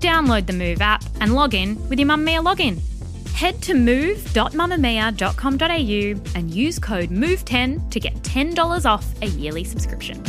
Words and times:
Download 0.00 0.46
the 0.46 0.52
Move 0.52 0.80
app 0.80 1.04
and 1.20 1.34
log 1.34 1.54
in 1.54 1.76
with 1.88 1.98
your 1.98 2.08
Mamamia 2.08 2.44
login. 2.44 2.80
Head 3.32 3.60
to 3.62 3.74
move.mamamia.com.au 3.74 6.38
and 6.38 6.50
use 6.50 6.78
code 6.78 7.10
MOVE10 7.10 7.90
to 7.90 8.00
get 8.00 8.14
$10 8.22 8.86
off 8.86 9.06
a 9.22 9.26
yearly 9.26 9.64
subscription. 9.64 10.22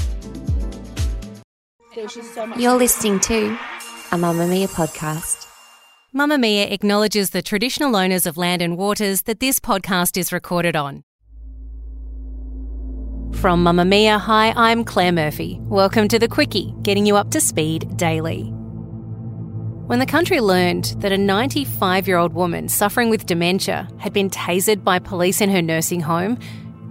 You're 2.58 2.78
listening 2.78 3.20
to 3.22 3.48
a 4.12 4.16
Mamamia 4.16 4.68
podcast. 4.70 5.48
Mamamia 6.16 6.72
acknowledges 6.72 7.32
the 7.32 7.42
traditional 7.42 7.96
owners 7.96 8.26
of 8.26 8.38
land 8.38 8.62
and 8.62 8.78
waters 8.78 9.24
that 9.24 9.40
this 9.40 9.60
podcast 9.60 10.18
is 10.18 10.32
recorded 10.32 10.76
on. 10.76 11.04
From 13.34 13.64
Mamamia, 13.64 14.20
hi, 14.20 14.54
I'm 14.56 14.84
Claire 14.84 15.12
Murphy. 15.12 15.60
Welcome 15.64 16.08
to 16.08 16.20
the 16.20 16.28
Quicky, 16.28 16.82
getting 16.84 17.06
you 17.06 17.16
up 17.16 17.32
to 17.32 17.42
speed 17.42 17.98
daily. 17.98 18.54
When 19.90 19.98
the 19.98 20.06
country 20.06 20.40
learned 20.40 20.94
that 21.00 21.12
a 21.12 21.18
95 21.18 22.08
year 22.08 22.18
old 22.18 22.34
woman 22.34 22.70
suffering 22.70 23.10
with 23.10 23.26
dementia 23.26 23.90
had 23.98 24.14
been 24.14 24.30
tasered 24.30 24.84
by 24.84 25.00
police 25.00 25.42
in 25.42 25.50
her 25.50 25.64
nursing 25.64 26.02
home, 26.02 26.38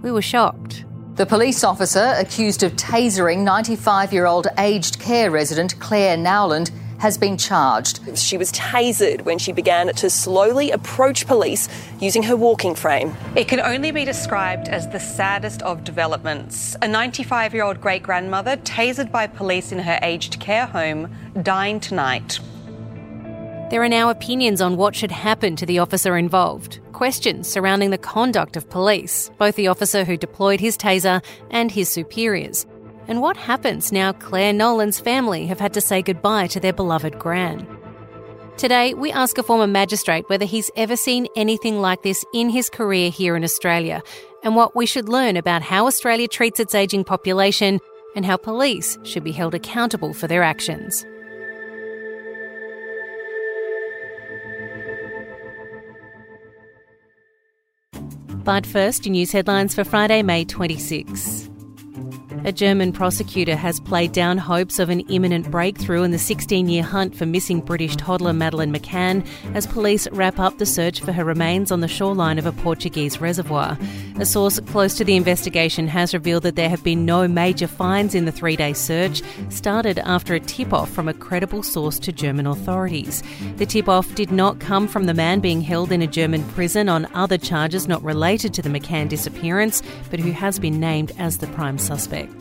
we 0.01 0.11
were 0.11 0.21
shocked. 0.21 0.83
The 1.15 1.25
police 1.25 1.63
officer 1.63 2.13
accused 2.17 2.61
of 2.61 2.73
tasering 2.73 3.45
95 3.45 4.11
year 4.11 4.25
old 4.25 4.47
aged 4.57 4.99
care 4.99 5.31
resident 5.31 5.79
Claire 5.79 6.17
Nowland 6.17 6.71
has 6.97 7.17
been 7.17 7.37
charged. 7.37 8.01
She 8.17 8.37
was 8.37 8.51
tasered 8.51 9.21
when 9.21 9.39
she 9.39 9.53
began 9.53 9.87
to 9.93 10.09
slowly 10.09 10.71
approach 10.71 11.25
police 11.25 11.69
using 12.01 12.23
her 12.23 12.35
walking 12.35 12.75
frame. 12.75 13.15
It 13.33 13.47
can 13.47 13.61
only 13.61 13.91
be 13.91 14.03
described 14.03 14.67
as 14.67 14.89
the 14.89 14.99
saddest 14.99 15.61
of 15.61 15.85
developments. 15.85 16.75
A 16.81 16.87
95 16.89 17.53
year 17.53 17.63
old 17.63 17.79
great 17.79 18.03
grandmother 18.03 18.57
tasered 18.57 19.09
by 19.09 19.25
police 19.25 19.71
in 19.71 19.79
her 19.79 19.99
aged 20.01 20.41
care 20.41 20.65
home, 20.65 21.09
dying 21.41 21.79
tonight. 21.79 22.41
There 23.69 23.83
are 23.83 23.89
now 23.89 24.09
opinions 24.09 24.61
on 24.61 24.77
what 24.77 24.95
should 24.95 25.11
happen 25.11 25.55
to 25.57 25.65
the 25.65 25.77
officer 25.77 26.17
involved, 26.17 26.79
questions 26.91 27.47
surrounding 27.47 27.91
the 27.91 27.99
conduct 27.99 28.57
of 28.57 28.67
police, 28.67 29.29
both 29.37 29.55
the 29.55 29.67
officer 29.67 30.03
who 30.03 30.17
deployed 30.17 30.59
his 30.59 30.75
taser 30.75 31.23
and 31.51 31.69
his 31.69 31.87
superiors. 31.87 32.65
And 33.07 33.21
what 33.21 33.37
happens 33.37 33.91
now 33.91 34.11
Claire 34.13 34.53
Nowland's 34.53 34.99
family 34.99 35.45
have 35.45 35.59
had 35.59 35.75
to 35.75 35.81
say 35.81 36.01
goodbye 36.01 36.47
to 36.47 36.59
their 36.59 36.73
beloved 36.73 37.19
Gran? 37.19 37.67
Today, 38.57 38.95
we 38.95 39.11
ask 39.11 39.37
a 39.37 39.43
former 39.43 39.67
magistrate 39.67 40.27
whether 40.29 40.45
he's 40.45 40.71
ever 40.75 40.95
seen 40.95 41.27
anything 41.35 41.79
like 41.79 42.01
this 42.01 42.25
in 42.33 42.49
his 42.49 42.71
career 42.71 43.11
here 43.11 43.35
in 43.35 43.43
Australia 43.43 44.01
and 44.43 44.55
what 44.55 44.75
we 44.75 44.87
should 44.87 45.09
learn 45.09 45.37
about 45.37 45.61
how 45.61 45.85
Australia 45.85 46.27
treats 46.27 46.59
its 46.59 46.73
ageing 46.73 47.03
population 47.03 47.79
and 48.15 48.25
how 48.25 48.35
police 48.35 48.97
should 49.03 49.23
be 49.23 49.31
held 49.31 49.53
accountable 49.53 50.11
for 50.11 50.25
their 50.25 50.41
actions. 50.41 51.05
But 58.49 58.65
first, 58.65 59.05
your 59.05 59.11
news 59.11 59.31
headlines 59.31 59.75
for 59.75 59.83
Friday, 59.83 60.23
May 60.23 60.43
26. 60.43 61.48
A 62.49 62.51
German 62.51 62.91
prosecutor 62.91 63.55
has 63.55 63.79
played 63.79 64.11
down 64.11 64.39
hopes 64.39 64.79
of 64.79 64.89
an 64.89 65.01
imminent 65.01 65.51
breakthrough 65.51 66.01
in 66.01 66.09
the 66.09 66.17
16 66.17 66.67
year 66.67 66.81
hunt 66.81 67.15
for 67.15 67.27
missing 67.27 67.61
British 67.61 67.95
toddler 67.95 68.33
Madeleine 68.33 68.73
McCann 68.73 69.23
as 69.53 69.67
police 69.67 70.07
wrap 70.13 70.39
up 70.39 70.57
the 70.57 70.65
search 70.65 70.99
for 70.99 71.11
her 71.11 71.23
remains 71.23 71.71
on 71.71 71.81
the 71.81 71.87
shoreline 71.87 72.39
of 72.39 72.47
a 72.47 72.51
Portuguese 72.51 73.21
reservoir. 73.21 73.77
A 74.19 74.25
source 74.25 74.59
close 74.61 74.95
to 74.95 75.05
the 75.05 75.15
investigation 75.15 75.87
has 75.87 76.11
revealed 76.11 76.41
that 76.41 76.55
there 76.55 76.69
have 76.69 76.83
been 76.83 77.05
no 77.05 77.27
major 77.27 77.67
finds 77.67 78.15
in 78.15 78.25
the 78.25 78.31
three 78.31 78.55
day 78.55 78.73
search, 78.73 79.21
started 79.49 79.99
after 79.99 80.33
a 80.33 80.39
tip 80.39 80.73
off 80.73 80.89
from 80.89 81.07
a 81.07 81.13
credible 81.13 81.61
source 81.61 81.99
to 81.99 82.11
German 82.11 82.47
authorities. 82.47 83.21
The 83.57 83.67
tip 83.67 83.87
off 83.87 84.15
did 84.15 84.31
not 84.31 84.59
come 84.59 84.87
from 84.87 85.05
the 85.05 85.13
man 85.13 85.39
being 85.39 85.61
held 85.61 85.91
in 85.91 86.01
a 86.01 86.07
German 86.07 86.43
prison 86.49 86.89
on 86.89 87.05
other 87.13 87.37
charges 87.37 87.87
not 87.87 88.01
related 88.01 88.55
to 88.55 88.63
the 88.63 88.69
McCann 88.69 89.07
disappearance, 89.07 89.83
but 90.09 90.19
who 90.19 90.31
has 90.31 90.57
been 90.57 90.79
named 90.79 91.11
as 91.19 91.37
the 91.37 91.47
prime 91.47 91.77
suspect. 91.77 92.38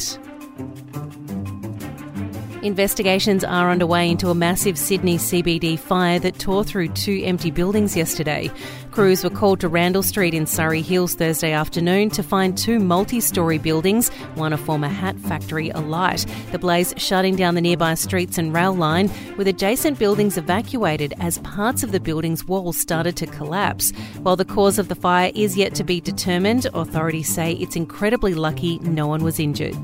Investigations 2.63 3.45
are 3.45 3.71
underway 3.71 4.11
into 4.11 4.31
a 4.31 4.35
massive 4.35 4.77
Sydney 4.77 5.17
CBD 5.17 5.79
fire 5.79 6.19
that 6.19 6.39
tore 6.39 6.65
through 6.65 6.89
two 6.89 7.23
empty 7.25 7.51
buildings 7.51 7.97
yesterday. 7.97 8.51
Crews 8.99 9.23
were 9.23 9.31
called 9.31 9.61
to 9.61 9.69
Randle 9.69 10.03
Street 10.03 10.35
in 10.35 10.45
Surry 10.45 10.83
Hills 10.83 11.15
Thursday 11.15 11.53
afternoon 11.53 12.11
to 12.11 12.21
find 12.21 12.59
two 12.59 12.81
multi 12.81 13.21
story 13.21 13.57
buildings, 13.57 14.09
one 14.35 14.53
a 14.53 14.59
former 14.59 14.89
hat 14.89 15.17
factory, 15.21 15.71
alight. 15.71 16.27
The 16.51 16.59
blaze 16.59 16.95
shutting 16.97 17.37
down 17.37 17.55
the 17.55 17.61
nearby 17.61 17.95
streets 17.95 18.39
and 18.39 18.53
rail 18.53 18.75
line, 18.75 19.09
with 19.37 19.47
adjacent 19.47 20.01
buildings 20.01 20.37
evacuated 20.37 21.15
as 21.21 21.39
parts 21.39 21.85
of 21.85 21.93
the 21.93 22.01
building's 22.01 22.45
walls 22.49 22.77
started 22.77 23.17
to 23.19 23.29
collapse. 23.29 23.93
While 24.23 24.35
the 24.35 24.45
cause 24.45 24.81
of 24.81 24.89
the 24.89 24.97
fire 24.97 25.31
is 25.33 25.57
yet 25.57 25.77
to 25.77 25.85
be 25.85 26.01
determined, 26.01 26.67
authorities 26.75 27.33
say 27.33 27.53
it's 27.53 27.77
incredibly 27.77 28.35
lucky 28.35 28.81
no 28.81 29.07
one 29.07 29.23
was 29.23 29.39
injured. 29.39 29.77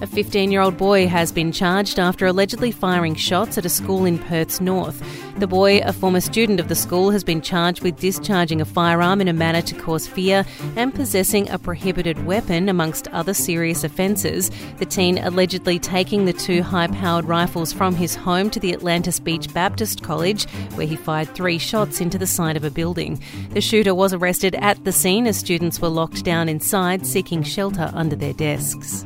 A 0.00 0.06
15 0.06 0.50
year 0.50 0.62
old 0.62 0.78
boy 0.78 1.06
has 1.08 1.30
been 1.30 1.52
charged 1.52 1.98
after 1.98 2.26
allegedly 2.26 2.72
firing 2.72 3.14
shots 3.14 3.58
at 3.58 3.66
a 3.66 3.68
school 3.68 4.06
in 4.06 4.18
Perth's 4.18 4.62
north. 4.62 5.00
The 5.42 5.48
boy, 5.48 5.80
a 5.80 5.92
former 5.92 6.20
student 6.20 6.60
of 6.60 6.68
the 6.68 6.76
school, 6.76 7.10
has 7.10 7.24
been 7.24 7.40
charged 7.40 7.82
with 7.82 7.98
discharging 7.98 8.60
a 8.60 8.64
firearm 8.64 9.20
in 9.20 9.26
a 9.26 9.32
manner 9.32 9.60
to 9.62 9.74
cause 9.74 10.06
fear 10.06 10.46
and 10.76 10.94
possessing 10.94 11.50
a 11.50 11.58
prohibited 11.58 12.24
weapon, 12.26 12.68
amongst 12.68 13.08
other 13.08 13.34
serious 13.34 13.82
offences. 13.82 14.52
The 14.78 14.86
teen 14.86 15.18
allegedly 15.18 15.80
taking 15.80 16.26
the 16.26 16.32
two 16.32 16.62
high 16.62 16.86
powered 16.86 17.24
rifles 17.24 17.72
from 17.72 17.96
his 17.96 18.14
home 18.14 18.50
to 18.50 18.60
the 18.60 18.72
Atlantis 18.72 19.18
Beach 19.18 19.52
Baptist 19.52 20.04
College, 20.04 20.48
where 20.76 20.86
he 20.86 20.94
fired 20.94 21.34
three 21.34 21.58
shots 21.58 22.00
into 22.00 22.18
the 22.18 22.26
side 22.28 22.56
of 22.56 22.62
a 22.62 22.70
building. 22.70 23.20
The 23.50 23.60
shooter 23.60 23.96
was 23.96 24.14
arrested 24.14 24.54
at 24.54 24.84
the 24.84 24.92
scene 24.92 25.26
as 25.26 25.38
students 25.38 25.80
were 25.80 25.88
locked 25.88 26.24
down 26.24 26.48
inside 26.48 27.04
seeking 27.04 27.42
shelter 27.42 27.90
under 27.92 28.14
their 28.14 28.32
desks. 28.32 29.04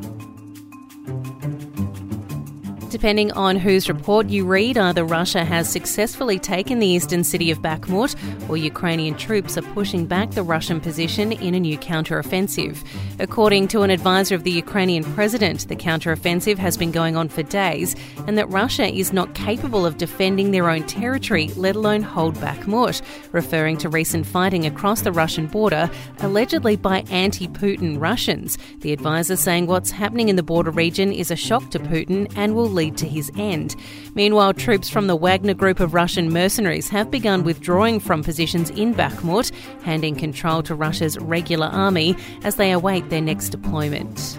Depending 2.90 3.32
on 3.32 3.56
whose 3.56 3.88
report 3.88 4.28
you 4.28 4.46
read, 4.46 4.78
either 4.78 5.04
Russia 5.04 5.44
has 5.44 5.68
successfully 5.68 6.38
taken 6.38 6.78
the 6.78 6.86
eastern 6.86 7.24
city 7.24 7.50
of 7.50 7.58
Bakhmut 7.58 8.14
or 8.48 8.56
Ukrainian 8.56 9.16
troops 9.16 9.58
are 9.58 9.62
pushing 9.74 10.06
back 10.06 10.30
the 10.30 10.44
Russian 10.44 10.80
position 10.80 11.32
in 11.32 11.54
a 11.54 11.60
new 11.60 11.76
counteroffensive. 11.78 12.78
According 13.18 13.68
to 13.68 13.82
an 13.82 13.90
advisor 13.90 14.36
of 14.36 14.44
the 14.44 14.52
Ukrainian 14.52 15.02
president, 15.14 15.66
the 15.68 15.74
counteroffensive 15.74 16.58
has 16.58 16.76
been 16.76 16.92
going 16.92 17.16
on 17.16 17.28
for 17.28 17.42
days 17.42 17.96
and 18.28 18.38
that 18.38 18.48
Russia 18.50 18.86
is 18.86 19.12
not 19.12 19.34
capable 19.34 19.84
of 19.84 19.98
defending 19.98 20.52
their 20.52 20.70
own 20.70 20.84
territory, 20.84 21.48
let 21.56 21.74
alone 21.74 22.02
hold 22.02 22.36
Bakhmut, 22.36 23.02
referring 23.32 23.78
to 23.78 23.88
recent 23.88 24.26
fighting 24.26 24.64
across 24.64 25.02
the 25.02 25.12
Russian 25.12 25.48
border, 25.48 25.90
allegedly 26.20 26.76
by 26.76 27.00
anti 27.10 27.48
Putin 27.48 28.00
Russians. 28.00 28.58
The 28.80 28.92
advisor 28.92 29.34
saying 29.34 29.66
what's 29.66 29.90
happening 29.90 30.28
in 30.28 30.36
the 30.36 30.42
border 30.44 30.70
region 30.70 31.10
is 31.12 31.32
a 31.32 31.36
shock 31.36 31.70
to 31.72 31.80
Putin 31.80 32.32
and 32.36 32.54
will 32.54 32.75
lead 32.76 32.96
to 32.98 33.08
his 33.08 33.32
end. 33.36 33.74
Meanwhile, 34.14 34.54
troops 34.54 34.88
from 34.88 35.08
the 35.08 35.16
Wagner 35.16 35.54
group 35.54 35.80
of 35.80 35.94
Russian 35.94 36.32
mercenaries 36.32 36.88
have 36.90 37.10
begun 37.10 37.42
withdrawing 37.42 37.98
from 37.98 38.22
positions 38.22 38.70
in 38.70 38.94
Bakhmut, 38.94 39.50
handing 39.82 40.14
control 40.14 40.62
to 40.62 40.76
Russia's 40.76 41.18
regular 41.18 41.66
army 41.66 42.14
as 42.44 42.54
they 42.54 42.70
await 42.70 43.10
their 43.10 43.20
next 43.20 43.48
deployment. 43.48 44.38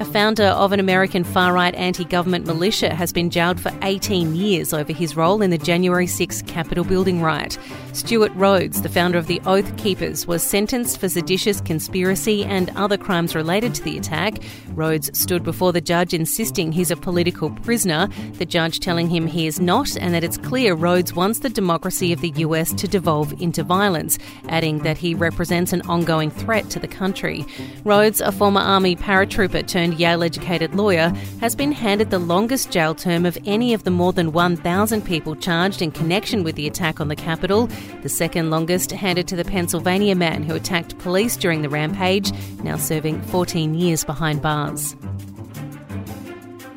A 0.00 0.04
founder 0.06 0.44
of 0.44 0.72
an 0.72 0.80
American 0.80 1.24
far 1.24 1.52
right 1.52 1.74
anti 1.74 2.04
government 2.04 2.46
militia 2.46 2.94
has 2.94 3.12
been 3.12 3.28
jailed 3.28 3.60
for 3.60 3.70
18 3.82 4.34
years 4.34 4.72
over 4.72 4.94
his 4.94 5.14
role 5.14 5.42
in 5.42 5.50
the 5.50 5.58
January 5.58 6.06
6 6.06 6.40
Capitol 6.46 6.84
building 6.84 7.20
riot. 7.20 7.58
Stewart 7.92 8.32
Rhodes, 8.34 8.80
the 8.80 8.88
founder 8.88 9.18
of 9.18 9.26
the 9.26 9.42
Oath 9.44 9.76
Keepers, 9.76 10.26
was 10.26 10.42
sentenced 10.42 10.98
for 10.98 11.10
seditious 11.10 11.60
conspiracy 11.60 12.46
and 12.46 12.70
other 12.76 12.96
crimes 12.96 13.34
related 13.34 13.74
to 13.74 13.82
the 13.82 13.98
attack. 13.98 14.38
Rhodes 14.70 15.10
stood 15.18 15.42
before 15.42 15.72
the 15.72 15.82
judge 15.82 16.14
insisting 16.14 16.72
he's 16.72 16.90
a 16.90 16.96
political 16.96 17.50
prisoner, 17.50 18.08
the 18.38 18.46
judge 18.46 18.80
telling 18.80 19.10
him 19.10 19.26
he 19.26 19.46
is 19.46 19.60
not 19.60 19.96
and 19.98 20.14
that 20.14 20.24
it's 20.24 20.38
clear 20.38 20.74
Rhodes 20.74 21.12
wants 21.12 21.40
the 21.40 21.50
democracy 21.50 22.10
of 22.10 22.22
the 22.22 22.32
US 22.36 22.72
to 22.74 22.88
devolve 22.88 23.38
into 23.38 23.62
violence, 23.62 24.18
adding 24.48 24.78
that 24.78 24.96
he 24.96 25.14
represents 25.14 25.74
an 25.74 25.82
ongoing 25.82 26.30
threat 26.30 26.70
to 26.70 26.78
the 26.78 26.88
country. 26.88 27.44
Rhodes, 27.84 28.22
a 28.22 28.32
former 28.32 28.60
army 28.60 28.96
paratrooper 28.96 29.66
turned 29.66 29.89
Yale 29.92 30.22
educated 30.22 30.74
lawyer, 30.74 31.12
has 31.40 31.54
been 31.54 31.72
handed 31.72 32.10
the 32.10 32.18
longest 32.18 32.70
jail 32.70 32.94
term 32.94 33.26
of 33.26 33.38
any 33.46 33.74
of 33.74 33.84
the 33.84 33.90
more 33.90 34.12
than 34.12 34.32
1,000 34.32 35.02
people 35.02 35.36
charged 35.36 35.82
in 35.82 35.90
connection 35.90 36.42
with 36.42 36.56
the 36.56 36.66
attack 36.66 37.00
on 37.00 37.08
the 37.08 37.16
Capitol. 37.16 37.68
The 38.02 38.08
second 38.08 38.50
longest 38.50 38.90
handed 38.90 39.28
to 39.28 39.36
the 39.36 39.44
Pennsylvania 39.44 40.14
man 40.14 40.42
who 40.42 40.54
attacked 40.54 40.98
police 40.98 41.36
during 41.36 41.62
the 41.62 41.68
rampage, 41.68 42.32
now 42.62 42.76
serving 42.76 43.22
14 43.22 43.74
years 43.74 44.04
behind 44.04 44.42
bars. 44.42 44.96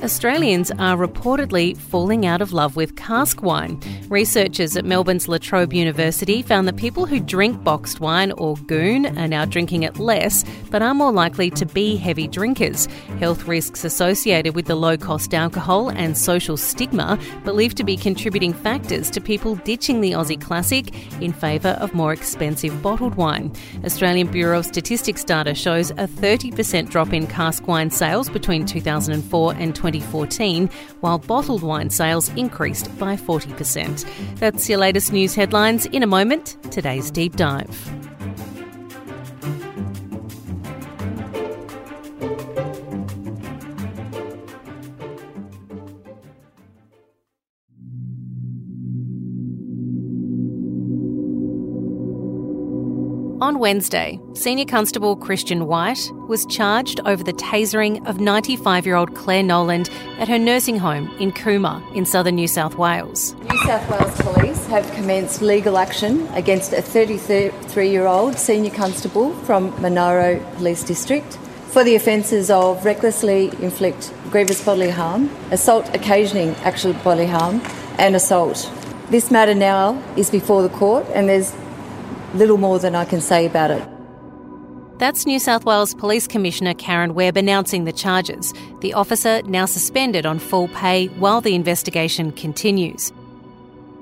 Australians 0.03 0.69
are 0.71 0.97
reportedly 0.97 1.77
falling 1.77 2.25
out 2.25 2.41
of 2.41 2.51
love 2.51 2.75
with 2.75 2.97
cask 2.97 3.41
wine. 3.41 3.79
Researchers 4.09 4.75
at 4.75 4.83
Melbourne's 4.83 5.29
La 5.29 5.37
Trobe 5.37 5.71
University 5.71 6.41
found 6.41 6.67
that 6.67 6.75
people 6.75 7.05
who 7.05 7.21
drink 7.21 7.63
boxed 7.63 8.01
wine 8.01 8.33
or 8.33 8.57
goon 8.67 9.17
are 9.17 9.29
now 9.29 9.45
drinking 9.45 9.83
it 9.83 9.99
less, 9.99 10.43
but 10.69 10.81
are 10.81 10.93
more 10.93 11.13
likely 11.13 11.49
to 11.51 11.65
be 11.65 11.95
heavy 11.95 12.27
drinkers. 12.27 12.87
Health 13.19 13.47
risks 13.47 13.85
associated 13.85 14.55
with 14.55 14.65
the 14.65 14.75
low 14.75 14.97
cost 14.97 15.33
alcohol 15.33 15.87
and 15.87 16.17
social 16.17 16.57
stigma 16.57 17.17
believed 17.45 17.77
to 17.77 17.85
be 17.85 17.95
contributing 17.95 18.51
factors 18.51 19.09
to 19.09 19.21
people 19.21 19.55
ditching 19.55 20.01
the 20.01 20.11
Aussie 20.11 20.39
classic 20.39 20.93
in 21.21 21.31
favour 21.31 21.77
of 21.79 21.93
more 21.93 22.11
expensive 22.11 22.81
bottled 22.81 23.15
wine. 23.15 23.53
Australian 23.85 24.27
Bureau 24.27 24.59
of 24.59 24.65
Statistics 24.65 25.23
data 25.23 25.55
shows 25.55 25.91
a 25.91 26.09
30% 26.09 26.89
drop 26.89 27.13
in 27.13 27.25
cask 27.25 27.69
wine 27.69 27.89
sales 27.89 28.27
between 28.27 28.65
2004 28.65 29.53
and 29.53 29.73
20. 29.73 29.92
2014, 29.93 30.69
while 31.01 31.19
bottled 31.19 31.63
wine 31.63 31.89
sales 31.89 32.29
increased 32.35 32.97
by 32.99 33.15
40%. 33.15 34.05
That's 34.39 34.69
your 34.69 34.79
latest 34.79 35.13
news 35.13 35.35
headlines. 35.35 35.85
In 35.87 36.03
a 36.03 36.07
moment, 36.07 36.57
today's 36.71 37.11
deep 37.11 37.35
dive. 37.35 38.02
Wednesday, 53.63 54.19
Senior 54.33 54.65
Constable 54.65 55.15
Christian 55.15 55.67
White 55.67 56.11
was 56.27 56.45
charged 56.47 56.99
over 57.05 57.23
the 57.23 57.31
tasering 57.31 58.05
of 58.05 58.19
95 58.19 58.85
year 58.85 58.95
old 58.95 59.15
Claire 59.15 59.41
Nowland 59.41 59.89
at 60.19 60.27
her 60.27 60.37
nursing 60.37 60.77
home 60.77 61.09
in 61.17 61.31
Cooma 61.31 61.81
in 61.95 62.05
southern 62.05 62.35
New 62.35 62.49
South 62.49 62.75
Wales. 62.75 63.35
New 63.35 63.57
South 63.59 63.89
Wales 63.89 64.21
Police 64.21 64.67
have 64.67 64.91
commenced 64.91 65.41
legal 65.41 65.77
action 65.77 66.27
against 66.33 66.73
a 66.73 66.81
33 66.81 67.89
year 67.89 68.05
old 68.05 68.37
senior 68.37 68.69
constable 68.69 69.33
from 69.45 69.69
Monaro 69.81 70.45
Police 70.55 70.83
District 70.83 71.37
for 71.67 71.85
the 71.85 71.95
offences 71.95 72.51
of 72.51 72.83
recklessly 72.83 73.47
inflict 73.61 74.13
grievous 74.29 74.61
bodily 74.61 74.89
harm, 74.89 75.29
assault 75.51 75.89
occasioning 75.95 76.49
actual 76.65 76.91
bodily 76.95 77.27
harm, 77.27 77.61
and 77.97 78.13
assault. 78.13 78.69
This 79.09 79.31
matter 79.31 79.55
now 79.55 80.03
is 80.17 80.29
before 80.29 80.63
the 80.63 80.69
court, 80.69 81.05
and 81.13 81.29
there's 81.29 81.53
little 82.33 82.57
more 82.57 82.79
than 82.79 82.95
I 82.95 83.05
can 83.05 83.21
say 83.21 83.45
about 83.45 83.71
it. 83.71 83.87
That's 84.99 85.25
New 85.25 85.39
South 85.39 85.65
Wales 85.65 85.95
Police 85.95 86.27
Commissioner 86.27 86.73
Karen 86.75 87.13
Webb 87.13 87.35
announcing 87.35 87.83
the 87.83 87.91
charges. 87.91 88.53
The 88.81 88.93
officer 88.93 89.41
now 89.43 89.65
suspended 89.65 90.25
on 90.25 90.39
full 90.39 90.67
pay 90.69 91.07
while 91.07 91.41
the 91.41 91.55
investigation 91.55 92.31
continues. 92.31 93.11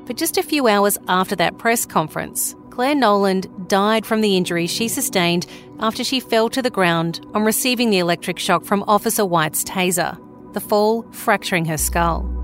But 0.06 0.18
just 0.18 0.38
a 0.38 0.44
few 0.44 0.68
hours 0.68 0.98
after 1.08 1.36
that 1.38 1.58
press 1.58 1.86
conference, 1.86 2.56
Claire 2.70 2.96
Nowland 2.96 3.48
died 3.68 4.06
from 4.06 4.22
the 4.22 4.36
injuries 4.36 4.70
she 4.70 4.88
sustained 4.88 5.46
after 5.80 6.04
she 6.04 6.20
fell 6.20 6.50
to 6.50 6.62
the 6.62 6.70
ground 6.70 7.26
on 7.34 7.44
receiving 7.44 7.90
the 7.90 8.00
electric 8.00 8.38
shock 8.38 8.66
from 8.66 8.84
Officer 8.88 9.26
White's 9.26 9.64
taser, 9.64 10.18
the 10.54 10.62
fall 10.62 11.04
fracturing 11.12 11.66
her 11.66 11.78
skull. 11.78 12.41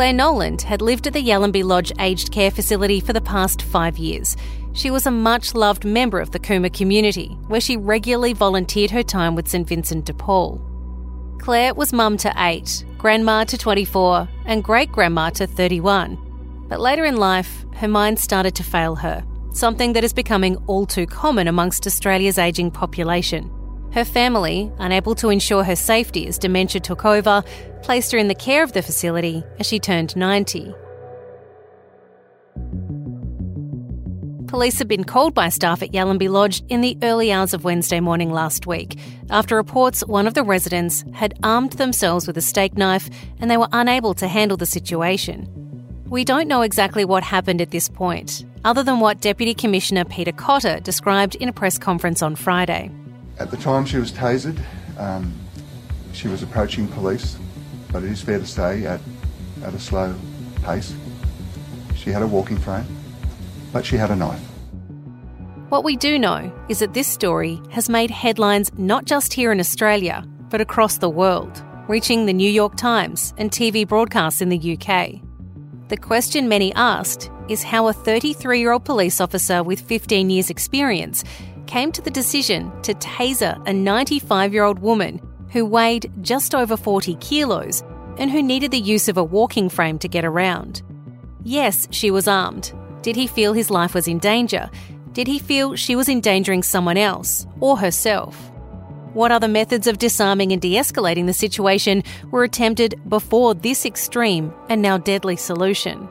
Claire 0.00 0.14
Nowland 0.14 0.62
had 0.62 0.80
lived 0.80 1.06
at 1.06 1.12
the 1.12 1.22
Yallambee 1.22 1.62
Lodge 1.62 1.92
aged 1.98 2.32
care 2.32 2.50
facility 2.50 3.00
for 3.00 3.12
the 3.12 3.20
past 3.20 3.60
five 3.60 3.98
years. 3.98 4.34
She 4.72 4.90
was 4.90 5.04
a 5.04 5.10
much 5.10 5.54
loved 5.54 5.84
member 5.84 6.20
of 6.20 6.30
the 6.30 6.38
Cooma 6.38 6.72
community, 6.72 7.36
where 7.48 7.60
she 7.60 7.76
regularly 7.76 8.32
volunteered 8.32 8.90
her 8.92 9.02
time 9.02 9.34
with 9.34 9.46
St 9.46 9.68
Vincent 9.68 10.06
de 10.06 10.14
Paul. 10.14 10.58
Claire 11.38 11.74
was 11.74 11.92
mum 11.92 12.16
to 12.16 12.32
eight, 12.38 12.82
grandma 12.96 13.44
to 13.44 13.58
24, 13.58 14.26
and 14.46 14.64
great 14.64 14.90
grandma 14.90 15.28
to 15.28 15.46
31. 15.46 16.16
But 16.66 16.80
later 16.80 17.04
in 17.04 17.18
life, 17.18 17.66
her 17.74 17.86
mind 17.86 18.18
started 18.18 18.54
to 18.54 18.64
fail 18.64 18.94
her, 18.94 19.22
something 19.52 19.92
that 19.92 20.02
is 20.02 20.14
becoming 20.14 20.56
all 20.66 20.86
too 20.86 21.04
common 21.04 21.46
amongst 21.46 21.86
Australia's 21.86 22.38
ageing 22.38 22.70
population. 22.70 23.50
Her 23.92 24.04
family, 24.04 24.70
unable 24.78 25.14
to 25.16 25.30
ensure 25.30 25.64
her 25.64 25.76
safety 25.76 26.26
as 26.28 26.38
dementia 26.38 26.80
took 26.80 27.04
over, 27.04 27.42
placed 27.82 28.12
her 28.12 28.18
in 28.18 28.28
the 28.28 28.34
care 28.34 28.62
of 28.62 28.72
the 28.72 28.82
facility 28.82 29.42
as 29.58 29.66
she 29.66 29.80
turned 29.80 30.16
90. 30.16 30.72
Police 34.46 34.78
had 34.78 34.88
been 34.88 35.04
called 35.04 35.32
by 35.32 35.48
staff 35.48 35.80
at 35.80 35.92
Yallambee 35.92 36.28
Lodge 36.28 36.62
in 36.68 36.80
the 36.80 36.98
early 37.02 37.30
hours 37.30 37.54
of 37.54 37.62
Wednesday 37.62 38.00
morning 38.00 38.32
last 38.32 38.66
week 38.66 38.98
after 39.30 39.54
reports 39.54 40.04
one 40.06 40.26
of 40.26 40.34
the 40.34 40.42
residents 40.42 41.04
had 41.12 41.38
armed 41.44 41.74
themselves 41.74 42.26
with 42.26 42.36
a 42.36 42.40
steak 42.40 42.76
knife 42.76 43.08
and 43.38 43.48
they 43.48 43.56
were 43.56 43.68
unable 43.70 44.12
to 44.14 44.26
handle 44.26 44.56
the 44.56 44.66
situation. 44.66 45.48
We 46.08 46.24
don't 46.24 46.48
know 46.48 46.62
exactly 46.62 47.04
what 47.04 47.22
happened 47.22 47.60
at 47.60 47.70
this 47.70 47.88
point, 47.88 48.44
other 48.64 48.82
than 48.82 48.98
what 48.98 49.20
Deputy 49.20 49.54
Commissioner 49.54 50.04
Peter 50.04 50.32
Cotter 50.32 50.80
described 50.80 51.36
in 51.36 51.48
a 51.48 51.52
press 51.52 51.78
conference 51.78 52.20
on 52.20 52.34
Friday. 52.34 52.90
At 53.40 53.50
the 53.50 53.56
time 53.56 53.86
she 53.86 53.96
was 53.96 54.12
tasered, 54.12 54.62
um, 54.98 55.32
she 56.12 56.28
was 56.28 56.42
approaching 56.42 56.86
police, 56.88 57.38
but 57.90 58.04
it 58.04 58.12
is 58.12 58.20
fair 58.20 58.38
to 58.38 58.46
say 58.46 58.84
at, 58.84 59.00
at 59.64 59.72
a 59.72 59.80
slow 59.80 60.14
pace. 60.62 60.94
She 61.96 62.10
had 62.10 62.20
a 62.20 62.26
walking 62.26 62.58
frame, 62.58 62.84
but 63.72 63.86
she 63.86 63.96
had 63.96 64.10
a 64.10 64.16
knife. 64.16 64.42
What 65.70 65.84
we 65.84 65.96
do 65.96 66.18
know 66.18 66.52
is 66.68 66.80
that 66.80 66.92
this 66.92 67.08
story 67.08 67.62
has 67.70 67.88
made 67.88 68.10
headlines 68.10 68.70
not 68.76 69.06
just 69.06 69.32
here 69.32 69.52
in 69.52 69.58
Australia, 69.58 70.22
but 70.50 70.60
across 70.60 70.98
the 70.98 71.08
world, 71.08 71.64
reaching 71.88 72.26
the 72.26 72.34
New 72.34 72.50
York 72.50 72.76
Times 72.76 73.32
and 73.38 73.50
TV 73.50 73.88
broadcasts 73.88 74.42
in 74.42 74.50
the 74.50 74.76
UK. 74.76 75.18
The 75.88 75.96
question 75.96 76.46
many 76.46 76.74
asked 76.74 77.30
is 77.48 77.62
how 77.62 77.88
a 77.88 77.92
33 77.92 78.60
year 78.60 78.72
old 78.72 78.84
police 78.84 79.20
officer 79.20 79.62
with 79.62 79.80
15 79.80 80.28
years' 80.28 80.50
experience 80.50 81.24
came 81.70 81.92
to 81.92 82.02
the 82.02 82.10
decision 82.10 82.72
to 82.82 82.92
taser 82.94 83.54
a 83.64 83.72
95 83.72 84.52
year 84.52 84.64
old 84.64 84.80
woman 84.80 85.20
who 85.52 85.64
weighed 85.64 86.10
just 86.20 86.52
over 86.52 86.76
40 86.76 87.14
kilos 87.16 87.84
and 88.18 88.28
who 88.28 88.42
needed 88.42 88.72
the 88.72 88.78
use 88.94 89.08
of 89.08 89.16
a 89.16 89.22
walking 89.22 89.68
frame 89.68 89.96
to 90.00 90.08
get 90.08 90.24
around. 90.24 90.82
Yes, 91.44 91.86
she 91.92 92.10
was 92.10 92.26
armed. 92.26 92.72
Did 93.02 93.14
he 93.14 93.28
feel 93.28 93.52
his 93.52 93.70
life 93.70 93.94
was 93.94 94.08
in 94.08 94.18
danger? 94.18 94.68
Did 95.12 95.28
he 95.28 95.38
feel 95.38 95.76
she 95.76 95.94
was 95.94 96.08
endangering 96.08 96.64
someone 96.64 96.96
else 96.96 97.46
or 97.60 97.78
herself? 97.78 98.36
What 99.14 99.30
other 99.30 99.48
methods 99.48 99.86
of 99.86 99.98
disarming 99.98 100.50
and 100.50 100.60
de 100.60 100.74
escalating 100.74 101.26
the 101.26 101.32
situation 101.32 102.02
were 102.32 102.42
attempted 102.42 103.00
before 103.08 103.54
this 103.54 103.86
extreme 103.86 104.52
and 104.68 104.82
now 104.82 104.98
deadly 104.98 105.36
solution? 105.36 106.08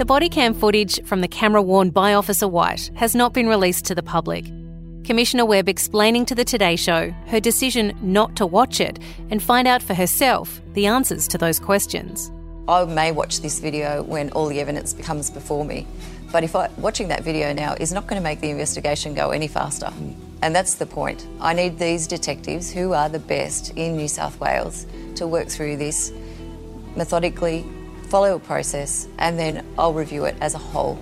The 0.00 0.06
body 0.06 0.30
cam 0.30 0.54
footage 0.54 1.04
from 1.04 1.20
the 1.20 1.28
camera 1.28 1.60
worn 1.60 1.90
by 1.90 2.14
Officer 2.14 2.48
White 2.48 2.90
has 2.94 3.14
not 3.14 3.34
been 3.34 3.46
released 3.46 3.84
to 3.84 3.94
the 3.94 4.02
public. 4.02 4.46
Commissioner 5.04 5.44
Webb 5.44 5.68
explaining 5.68 6.24
to 6.24 6.34
the 6.34 6.42
Today 6.42 6.74
Show 6.74 7.10
her 7.26 7.38
decision 7.38 7.94
not 8.00 8.34
to 8.36 8.46
watch 8.46 8.80
it 8.80 8.98
and 9.28 9.42
find 9.42 9.68
out 9.68 9.82
for 9.82 9.92
herself 9.92 10.62
the 10.72 10.86
answers 10.86 11.28
to 11.28 11.36
those 11.36 11.60
questions. 11.60 12.32
I 12.66 12.86
may 12.86 13.12
watch 13.12 13.42
this 13.42 13.60
video 13.60 14.02
when 14.02 14.30
all 14.30 14.46
the 14.46 14.58
evidence 14.58 14.94
comes 14.94 15.28
before 15.28 15.66
me, 15.66 15.86
but 16.32 16.44
if 16.44 16.56
I, 16.56 16.70
watching 16.78 17.08
that 17.08 17.22
video 17.22 17.52
now 17.52 17.74
is 17.74 17.92
not 17.92 18.06
going 18.06 18.18
to 18.18 18.24
make 18.24 18.40
the 18.40 18.48
investigation 18.48 19.12
go 19.12 19.32
any 19.32 19.48
faster. 19.48 19.92
And 20.40 20.56
that's 20.56 20.76
the 20.76 20.86
point. 20.86 21.26
I 21.42 21.52
need 21.52 21.78
these 21.78 22.06
detectives, 22.06 22.72
who 22.72 22.94
are 22.94 23.10
the 23.10 23.18
best 23.18 23.76
in 23.76 23.98
New 23.98 24.08
South 24.08 24.40
Wales, 24.40 24.86
to 25.16 25.26
work 25.26 25.48
through 25.48 25.76
this 25.76 26.10
methodically, 26.96 27.66
follow 28.10 28.34
a 28.34 28.38
process, 28.38 29.08
and 29.18 29.38
then 29.38 29.64
I'll 29.78 29.94
review 29.94 30.24
it 30.24 30.36
as 30.40 30.54
a 30.54 30.58
whole. 30.58 30.98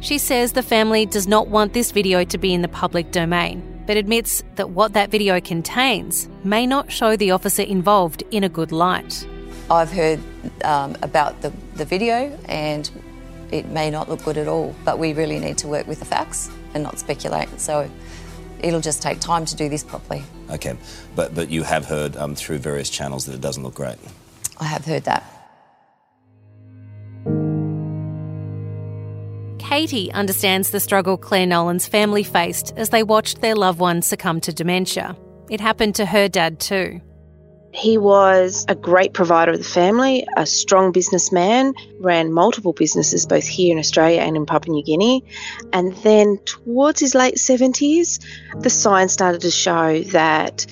She 0.00 0.16
says 0.16 0.52
the 0.52 0.62
family 0.62 1.04
does 1.04 1.28
not 1.28 1.48
want 1.48 1.74
this 1.74 1.90
video 1.92 2.24
to 2.24 2.38
be 2.38 2.54
in 2.54 2.62
the 2.62 2.68
public 2.68 3.12
domain, 3.12 3.82
but 3.86 3.98
admits 3.98 4.42
that 4.54 4.70
what 4.70 4.94
that 4.94 5.10
video 5.10 5.40
contains 5.40 6.28
may 6.42 6.66
not 6.66 6.90
show 6.90 7.16
the 7.16 7.32
officer 7.32 7.62
involved 7.62 8.22
in 8.30 8.42
a 8.42 8.48
good 8.48 8.72
light. 8.72 9.26
I've 9.70 9.92
heard 9.92 10.18
um, 10.64 10.96
about 11.02 11.42
the, 11.42 11.52
the 11.74 11.84
video 11.84 12.36
and 12.48 12.90
it 13.52 13.66
may 13.66 13.90
not 13.90 14.08
look 14.08 14.24
good 14.24 14.38
at 14.38 14.48
all, 14.48 14.74
but 14.84 14.98
we 14.98 15.12
really 15.12 15.38
need 15.38 15.58
to 15.58 15.68
work 15.68 15.86
with 15.86 15.98
the 15.98 16.04
facts 16.06 16.50
and 16.72 16.82
not 16.82 16.98
speculate. 16.98 17.60
So 17.60 17.90
it'll 18.60 18.80
just 18.80 19.02
take 19.02 19.20
time 19.20 19.44
to 19.44 19.54
do 19.54 19.68
this 19.68 19.84
properly. 19.84 20.22
Okay, 20.50 20.76
but, 21.14 21.34
but 21.34 21.50
you 21.50 21.62
have 21.62 21.84
heard 21.84 22.16
um, 22.16 22.34
through 22.34 22.58
various 22.58 22.88
channels 22.88 23.26
that 23.26 23.34
it 23.34 23.40
doesn't 23.40 23.62
look 23.62 23.74
great? 23.74 23.98
I 24.58 24.64
have 24.64 24.86
heard 24.86 25.04
that. 25.04 25.39
Katie 29.70 30.10
understands 30.10 30.70
the 30.70 30.80
struggle 30.80 31.16
Claire 31.16 31.46
Nowland's 31.46 31.86
family 31.86 32.24
faced 32.24 32.74
as 32.76 32.88
they 32.88 33.04
watched 33.04 33.40
their 33.40 33.54
loved 33.54 33.78
one 33.78 34.02
succumb 34.02 34.40
to 34.40 34.52
dementia. 34.52 35.16
It 35.48 35.60
happened 35.60 35.94
to 35.94 36.06
her 36.06 36.26
dad 36.26 36.58
too. 36.58 37.00
He 37.72 37.96
was 37.96 38.66
a 38.66 38.74
great 38.74 39.12
provider 39.12 39.52
of 39.52 39.58
the 39.58 39.64
family, 39.64 40.26
a 40.36 40.44
strong 40.44 40.90
businessman, 40.90 41.74
ran 42.00 42.32
multiple 42.32 42.72
businesses 42.72 43.26
both 43.26 43.46
here 43.46 43.70
in 43.70 43.78
Australia 43.78 44.22
and 44.22 44.34
in 44.36 44.44
Papua 44.44 44.74
New 44.74 44.82
Guinea. 44.82 45.22
And 45.72 45.92
then 45.98 46.40
towards 46.46 46.98
his 46.98 47.14
late 47.14 47.36
70s, 47.36 48.18
the 48.58 48.70
signs 48.70 49.12
started 49.12 49.42
to 49.42 49.52
show 49.52 50.02
that, 50.02 50.66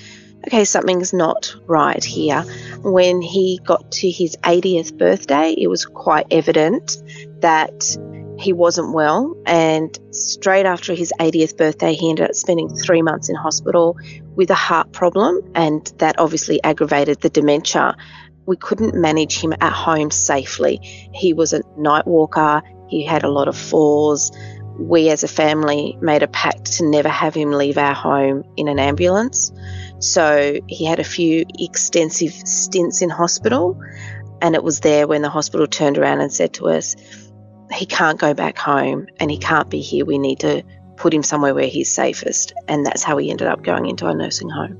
okay, 0.48 0.64
something's 0.64 1.12
not 1.12 1.54
right 1.68 2.02
here. 2.02 2.42
When 2.82 3.22
he 3.22 3.60
got 3.64 3.92
to 3.92 4.10
his 4.10 4.36
80th 4.38 4.98
birthday, 4.98 5.54
it 5.56 5.68
was 5.68 5.86
quite 5.86 6.26
evident 6.32 7.00
that 7.42 7.96
he 8.38 8.52
wasn't 8.52 8.92
well. 8.92 9.36
And 9.46 9.98
straight 10.12 10.66
after 10.66 10.94
his 10.94 11.12
80th 11.18 11.56
birthday, 11.56 11.94
he 11.94 12.08
ended 12.08 12.26
up 12.30 12.34
spending 12.34 12.68
three 12.68 13.02
months 13.02 13.28
in 13.28 13.34
hospital 13.34 13.98
with 14.36 14.50
a 14.50 14.54
heart 14.54 14.92
problem, 14.92 15.40
and 15.54 15.92
that 15.98 16.18
obviously 16.18 16.62
aggravated 16.62 17.20
the 17.20 17.30
dementia. 17.30 17.96
We 18.46 18.56
couldn't 18.56 18.94
manage 18.94 19.38
him 19.40 19.52
at 19.60 19.72
home 19.72 20.10
safely. 20.10 20.78
He 21.12 21.32
was 21.32 21.52
a 21.52 21.62
night 21.76 22.06
walker, 22.06 22.62
he 22.88 23.04
had 23.04 23.24
a 23.24 23.28
lot 23.28 23.48
of 23.48 23.56
falls. 23.56 24.32
We 24.78 25.10
as 25.10 25.24
a 25.24 25.28
family 25.28 25.98
made 26.00 26.22
a 26.22 26.28
pact 26.28 26.74
to 26.74 26.88
never 26.88 27.08
have 27.08 27.34
him 27.34 27.50
leave 27.50 27.76
our 27.76 27.94
home 27.94 28.44
in 28.56 28.68
an 28.68 28.78
ambulance. 28.78 29.52
So 29.98 30.60
he 30.68 30.84
had 30.84 31.00
a 31.00 31.04
few 31.04 31.44
extensive 31.58 32.32
stints 32.32 33.02
in 33.02 33.10
hospital, 33.10 33.78
and 34.40 34.54
it 34.54 34.62
was 34.62 34.78
there 34.80 35.08
when 35.08 35.22
the 35.22 35.28
hospital 35.28 35.66
turned 35.66 35.98
around 35.98 36.20
and 36.20 36.32
said 36.32 36.54
to 36.54 36.68
us, 36.68 36.94
he 37.72 37.86
can't 37.86 38.18
go 38.18 38.34
back 38.34 38.58
home 38.58 39.06
and 39.18 39.30
he 39.30 39.38
can't 39.38 39.68
be 39.68 39.80
here. 39.80 40.04
We 40.04 40.18
need 40.18 40.40
to 40.40 40.62
put 40.96 41.14
him 41.14 41.22
somewhere 41.22 41.54
where 41.54 41.68
he's 41.68 41.92
safest. 41.92 42.52
And 42.66 42.84
that's 42.84 43.02
how 43.02 43.16
he 43.16 43.30
ended 43.30 43.48
up 43.48 43.62
going 43.62 43.86
into 43.86 44.06
a 44.06 44.14
nursing 44.14 44.48
home. 44.48 44.76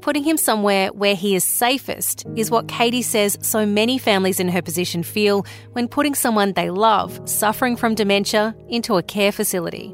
Putting 0.00 0.22
him 0.22 0.36
somewhere 0.36 0.88
where 0.92 1.14
he 1.14 1.34
is 1.34 1.44
safest 1.44 2.24
is 2.36 2.50
what 2.50 2.68
Katie 2.68 3.02
says 3.02 3.36
so 3.42 3.66
many 3.66 3.98
families 3.98 4.40
in 4.40 4.48
her 4.48 4.62
position 4.62 5.02
feel 5.02 5.44
when 5.72 5.88
putting 5.88 6.14
someone 6.14 6.52
they 6.52 6.70
love, 6.70 7.20
suffering 7.28 7.76
from 7.76 7.94
dementia, 7.94 8.54
into 8.68 8.96
a 8.96 9.02
care 9.02 9.32
facility. 9.32 9.92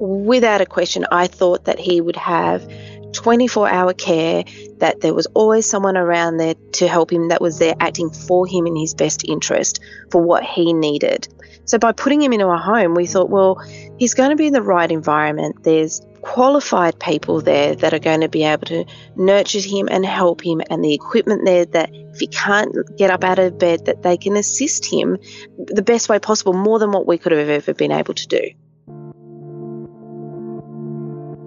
Without 0.00 0.60
a 0.60 0.66
question, 0.66 1.06
I 1.12 1.28
thought 1.28 1.64
that 1.66 1.78
he 1.78 2.00
would 2.00 2.16
have 2.16 2.68
24 3.12 3.68
hour 3.68 3.92
care, 3.92 4.44
that 4.78 5.00
there 5.00 5.14
was 5.14 5.26
always 5.34 5.68
someone 5.68 5.96
around 5.96 6.36
there 6.36 6.54
to 6.72 6.88
help 6.88 7.12
him 7.12 7.28
that 7.28 7.40
was 7.40 7.58
there 7.58 7.74
acting 7.80 8.10
for 8.10 8.46
him 8.46 8.66
in 8.66 8.76
his 8.76 8.94
best 8.94 9.24
interest 9.24 9.80
for 10.10 10.22
what 10.22 10.42
he 10.42 10.72
needed. 10.72 11.28
So 11.64 11.78
by 11.78 11.92
putting 11.92 12.20
him 12.20 12.32
into 12.32 12.48
a 12.48 12.58
home, 12.58 12.94
we 12.94 13.06
thought, 13.06 13.30
well, 13.30 13.56
he's 13.98 14.14
going 14.14 14.30
to 14.30 14.36
be 14.36 14.46
in 14.46 14.52
the 14.52 14.62
right 14.62 14.90
environment. 14.90 15.62
There's 15.62 16.00
qualified 16.22 16.98
people 17.00 17.40
there 17.40 17.74
that 17.74 17.92
are 17.92 17.98
going 17.98 18.20
to 18.20 18.28
be 18.28 18.44
able 18.44 18.66
to 18.66 18.84
nurture 19.16 19.60
him 19.60 19.88
and 19.90 20.06
help 20.06 20.44
him 20.44 20.62
and 20.70 20.84
the 20.84 20.94
equipment 20.94 21.44
there 21.44 21.64
that 21.64 21.90
if 21.92 22.20
he 22.20 22.28
can't 22.28 22.74
get 22.96 23.10
up 23.10 23.24
out 23.24 23.38
of 23.38 23.58
bed 23.58 23.84
that 23.86 24.02
they 24.02 24.16
can 24.16 24.36
assist 24.36 24.86
him 24.86 25.18
the 25.58 25.82
best 25.82 26.08
way 26.08 26.18
possible 26.18 26.52
more 26.52 26.78
than 26.78 26.92
what 26.92 27.06
we 27.06 27.18
could 27.18 27.32
have 27.32 27.48
ever 27.48 27.74
been 27.74 27.92
able 27.92 28.14
to 28.14 28.26
do. 28.28 28.50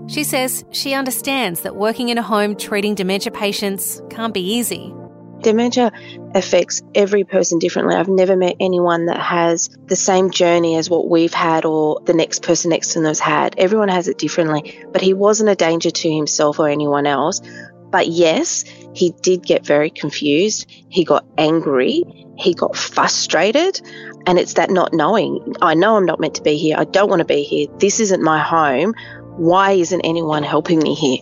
She 0.07 0.23
says 0.23 0.63
she 0.71 0.93
understands 0.93 1.61
that 1.61 1.75
working 1.75 2.09
in 2.09 2.17
a 2.17 2.21
home 2.21 2.55
treating 2.55 2.95
dementia 2.95 3.31
patients 3.31 4.01
can't 4.09 4.33
be 4.33 4.41
easy. 4.41 4.93
Dementia 5.41 5.91
affects 6.33 6.81
every 6.93 7.23
person 7.23 7.59
differently. 7.59 7.95
I've 7.95 8.07
never 8.07 8.35
met 8.35 8.55
anyone 8.59 9.07
that 9.07 9.19
has 9.19 9.69
the 9.85 9.95
same 9.95 10.31
journey 10.31 10.75
as 10.75 10.89
what 10.89 11.09
we've 11.09 11.33
had 11.33 11.65
or 11.65 11.99
the 12.05 12.13
next 12.13 12.41
person 12.41 12.69
next 12.69 12.93
to 12.93 13.01
has 13.03 13.19
had. 13.19 13.55
Everyone 13.57 13.89
has 13.89 14.07
it 14.07 14.17
differently. 14.17 14.83
But 14.91 15.01
he 15.01 15.13
wasn't 15.13 15.49
a 15.49 15.55
danger 15.55 15.91
to 15.91 16.11
himself 16.11 16.59
or 16.59 16.67
anyone 16.67 17.05
else. 17.05 17.41
But 17.89 18.07
yes, 18.07 18.63
he 18.93 19.13
did 19.21 19.43
get 19.43 19.65
very 19.65 19.89
confused. 19.89 20.65
He 20.89 21.03
got 21.03 21.25
angry. 21.37 22.03
He 22.37 22.53
got 22.53 22.75
frustrated. 22.75 23.81
And 24.25 24.39
it's 24.39 24.53
that 24.53 24.69
not 24.69 24.93
knowing. 24.93 25.55
I 25.61 25.75
know 25.75 25.95
I'm 25.95 26.05
not 26.05 26.19
meant 26.19 26.35
to 26.35 26.41
be 26.41 26.57
here. 26.57 26.75
I 26.77 26.85
don't 26.85 27.09
want 27.09 27.19
to 27.19 27.25
be 27.25 27.43
here. 27.43 27.67
This 27.77 27.99
isn't 27.99 28.23
my 28.23 28.39
home. 28.39 28.93
Why 29.37 29.71
isn't 29.71 30.01
anyone 30.01 30.43
helping 30.43 30.79
me 30.79 30.93
here? 30.93 31.19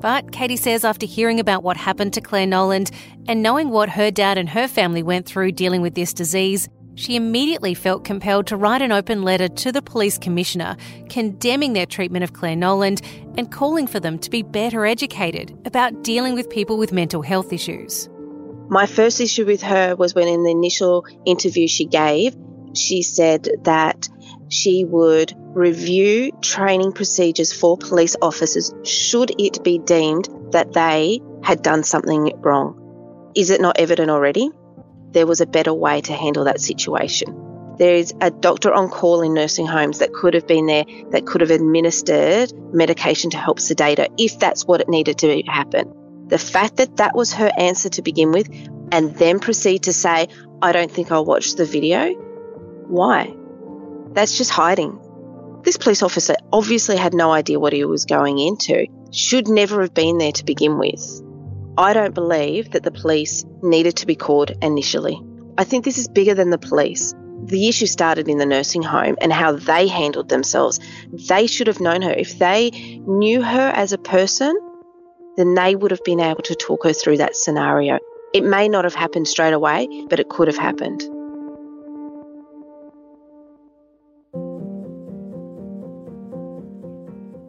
But 0.00 0.32
Katie 0.32 0.56
says 0.56 0.84
after 0.84 1.04
hearing 1.06 1.38
about 1.38 1.62
what 1.62 1.76
happened 1.76 2.14
to 2.14 2.20
Claire 2.20 2.46
Nowland 2.46 2.90
and 3.26 3.42
knowing 3.42 3.68
what 3.68 3.90
her 3.90 4.10
dad 4.10 4.38
and 4.38 4.48
her 4.48 4.66
family 4.68 5.02
went 5.02 5.26
through 5.26 5.52
dealing 5.52 5.82
with 5.82 5.94
this 5.94 6.12
disease, 6.12 6.68
she 6.94 7.14
immediately 7.14 7.74
felt 7.74 8.04
compelled 8.04 8.46
to 8.46 8.56
write 8.56 8.80
an 8.80 8.90
open 8.90 9.22
letter 9.22 9.48
to 9.48 9.70
the 9.70 9.82
police 9.82 10.18
commissioner 10.18 10.76
condemning 11.08 11.72
their 11.72 11.86
treatment 11.86 12.24
of 12.24 12.32
Claire 12.32 12.56
Nowland 12.56 13.02
and 13.36 13.52
calling 13.52 13.86
for 13.86 14.00
them 14.00 14.18
to 14.20 14.30
be 14.30 14.42
better 14.42 14.86
educated 14.86 15.56
about 15.64 16.02
dealing 16.02 16.34
with 16.34 16.48
people 16.48 16.78
with 16.78 16.92
mental 16.92 17.22
health 17.22 17.52
issues. 17.52 18.08
My 18.68 18.86
first 18.86 19.20
issue 19.20 19.44
with 19.44 19.62
her 19.62 19.94
was 19.94 20.14
when, 20.14 20.26
in 20.26 20.42
the 20.42 20.50
initial 20.50 21.06
interview 21.26 21.68
she 21.68 21.84
gave, 21.84 22.34
she 22.74 23.02
said 23.02 23.48
that 23.64 24.08
she 24.48 24.84
would 24.84 25.34
review 25.38 26.32
training 26.40 26.92
procedures 26.92 27.52
for 27.52 27.76
police 27.76 28.16
officers 28.22 28.72
should 28.84 29.32
it 29.40 29.62
be 29.62 29.78
deemed 29.78 30.28
that 30.52 30.72
they 30.72 31.20
had 31.42 31.62
done 31.62 31.82
something 31.82 32.32
wrong. 32.40 33.32
Is 33.34 33.50
it 33.50 33.60
not 33.60 33.78
evident 33.78 34.10
already? 34.10 34.50
There 35.10 35.26
was 35.26 35.40
a 35.40 35.46
better 35.46 35.72
way 35.72 36.00
to 36.02 36.12
handle 36.12 36.44
that 36.44 36.60
situation. 36.60 37.76
There 37.78 37.94
is 37.94 38.12
a 38.20 38.30
doctor 38.30 38.72
on 38.72 38.88
call 38.88 39.20
in 39.20 39.34
nursing 39.34 39.66
homes 39.66 40.00
that 40.00 40.12
could 40.12 40.34
have 40.34 40.46
been 40.46 40.66
there, 40.66 40.84
that 41.10 41.26
could 41.26 41.40
have 41.42 41.50
administered 41.50 42.52
medication 42.74 43.30
to 43.30 43.38
help 43.38 43.60
sedate 43.60 43.98
her 43.98 44.08
if 44.18 44.38
that's 44.38 44.64
what 44.64 44.80
it 44.80 44.88
needed 44.88 45.18
to 45.18 45.42
happen. 45.46 46.26
The 46.26 46.38
fact 46.38 46.76
that 46.76 46.96
that 46.96 47.14
was 47.14 47.32
her 47.34 47.50
answer 47.56 47.88
to 47.90 48.02
begin 48.02 48.32
with, 48.32 48.48
and 48.90 49.14
then 49.14 49.38
proceed 49.38 49.84
to 49.84 49.92
say, 49.92 50.28
I 50.60 50.72
don't 50.72 50.90
think 50.90 51.12
I'll 51.12 51.24
watch 51.24 51.54
the 51.54 51.64
video. 51.64 52.14
Why? 52.88 53.34
That's 54.12 54.36
just 54.36 54.50
hiding. 54.50 54.98
This 55.64 55.76
police 55.76 56.02
officer 56.02 56.34
obviously 56.52 56.96
had 56.96 57.14
no 57.14 57.32
idea 57.32 57.60
what 57.60 57.72
he 57.72 57.84
was 57.84 58.04
going 58.04 58.38
into, 58.38 58.86
should 59.12 59.48
never 59.48 59.82
have 59.82 59.94
been 59.94 60.18
there 60.18 60.32
to 60.32 60.44
begin 60.44 60.78
with. 60.78 61.22
I 61.76 61.92
don't 61.92 62.14
believe 62.14 62.72
that 62.72 62.82
the 62.82 62.90
police 62.90 63.44
needed 63.62 63.96
to 63.96 64.06
be 64.06 64.16
called 64.16 64.52
initially. 64.62 65.20
I 65.56 65.64
think 65.64 65.84
this 65.84 65.98
is 65.98 66.08
bigger 66.08 66.34
than 66.34 66.50
the 66.50 66.58
police. 66.58 67.14
The 67.44 67.68
issue 67.68 67.86
started 67.86 68.28
in 68.28 68.38
the 68.38 68.46
nursing 68.46 68.82
home 68.82 69.16
and 69.20 69.32
how 69.32 69.52
they 69.52 69.86
handled 69.86 70.28
themselves. 70.28 70.80
They 71.28 71.46
should 71.46 71.68
have 71.68 71.80
known 71.80 72.02
her. 72.02 72.12
If 72.12 72.38
they 72.38 72.70
knew 73.06 73.42
her 73.42 73.72
as 73.74 73.92
a 73.92 73.98
person, 73.98 74.58
then 75.36 75.54
they 75.54 75.76
would 75.76 75.92
have 75.92 76.02
been 76.04 76.20
able 76.20 76.42
to 76.42 76.54
talk 76.54 76.84
her 76.84 76.92
through 76.92 77.18
that 77.18 77.36
scenario. 77.36 77.98
It 78.34 78.42
may 78.44 78.68
not 78.68 78.84
have 78.84 78.94
happened 78.94 79.28
straight 79.28 79.54
away, 79.54 79.88
but 80.10 80.18
it 80.18 80.28
could 80.28 80.48
have 80.48 80.58
happened. 80.58 81.02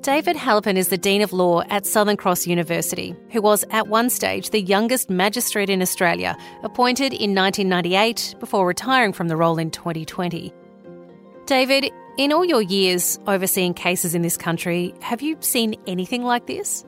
David 0.01 0.38
Heilpern 0.38 0.77
is 0.77 0.88
the 0.88 0.98
Dean 0.98 1.22
of 1.22 1.34
Law 1.34 1.62
at 1.63 1.86
Southern 1.86 2.15
Cross 2.15 2.48
University, 2.48 3.13
who 3.32 3.41
was 3.41 3.65
at 3.70 3.89
one 3.89 4.10
stage 4.10 4.51
the 4.51 4.62
youngest 4.62 5.10
magistrate 5.10 5.70
in 5.70 5.82
Australia, 5.82 6.38
appointed 6.63 7.12
in 7.12 7.36
1998 7.36 8.36
before 8.39 8.65
retiring 8.65 9.12
from 9.12 9.27
the 9.27 9.36
role 9.36 9.58
in 9.58 9.70
2020. 9.70 10.53
David, 11.46 11.91
in 12.18 12.32
all 12.32 12.46
your 12.46 12.62
years 12.62 13.20
overseeing 13.27 13.74
cases 13.74 14.15
in 14.15 14.22
this 14.22 14.38
country, 14.38 14.94
have 15.01 15.22
you 15.22 15.36
seen 15.41 15.75
anything 15.86 16.24
like 16.24 16.48
this? 16.48 16.86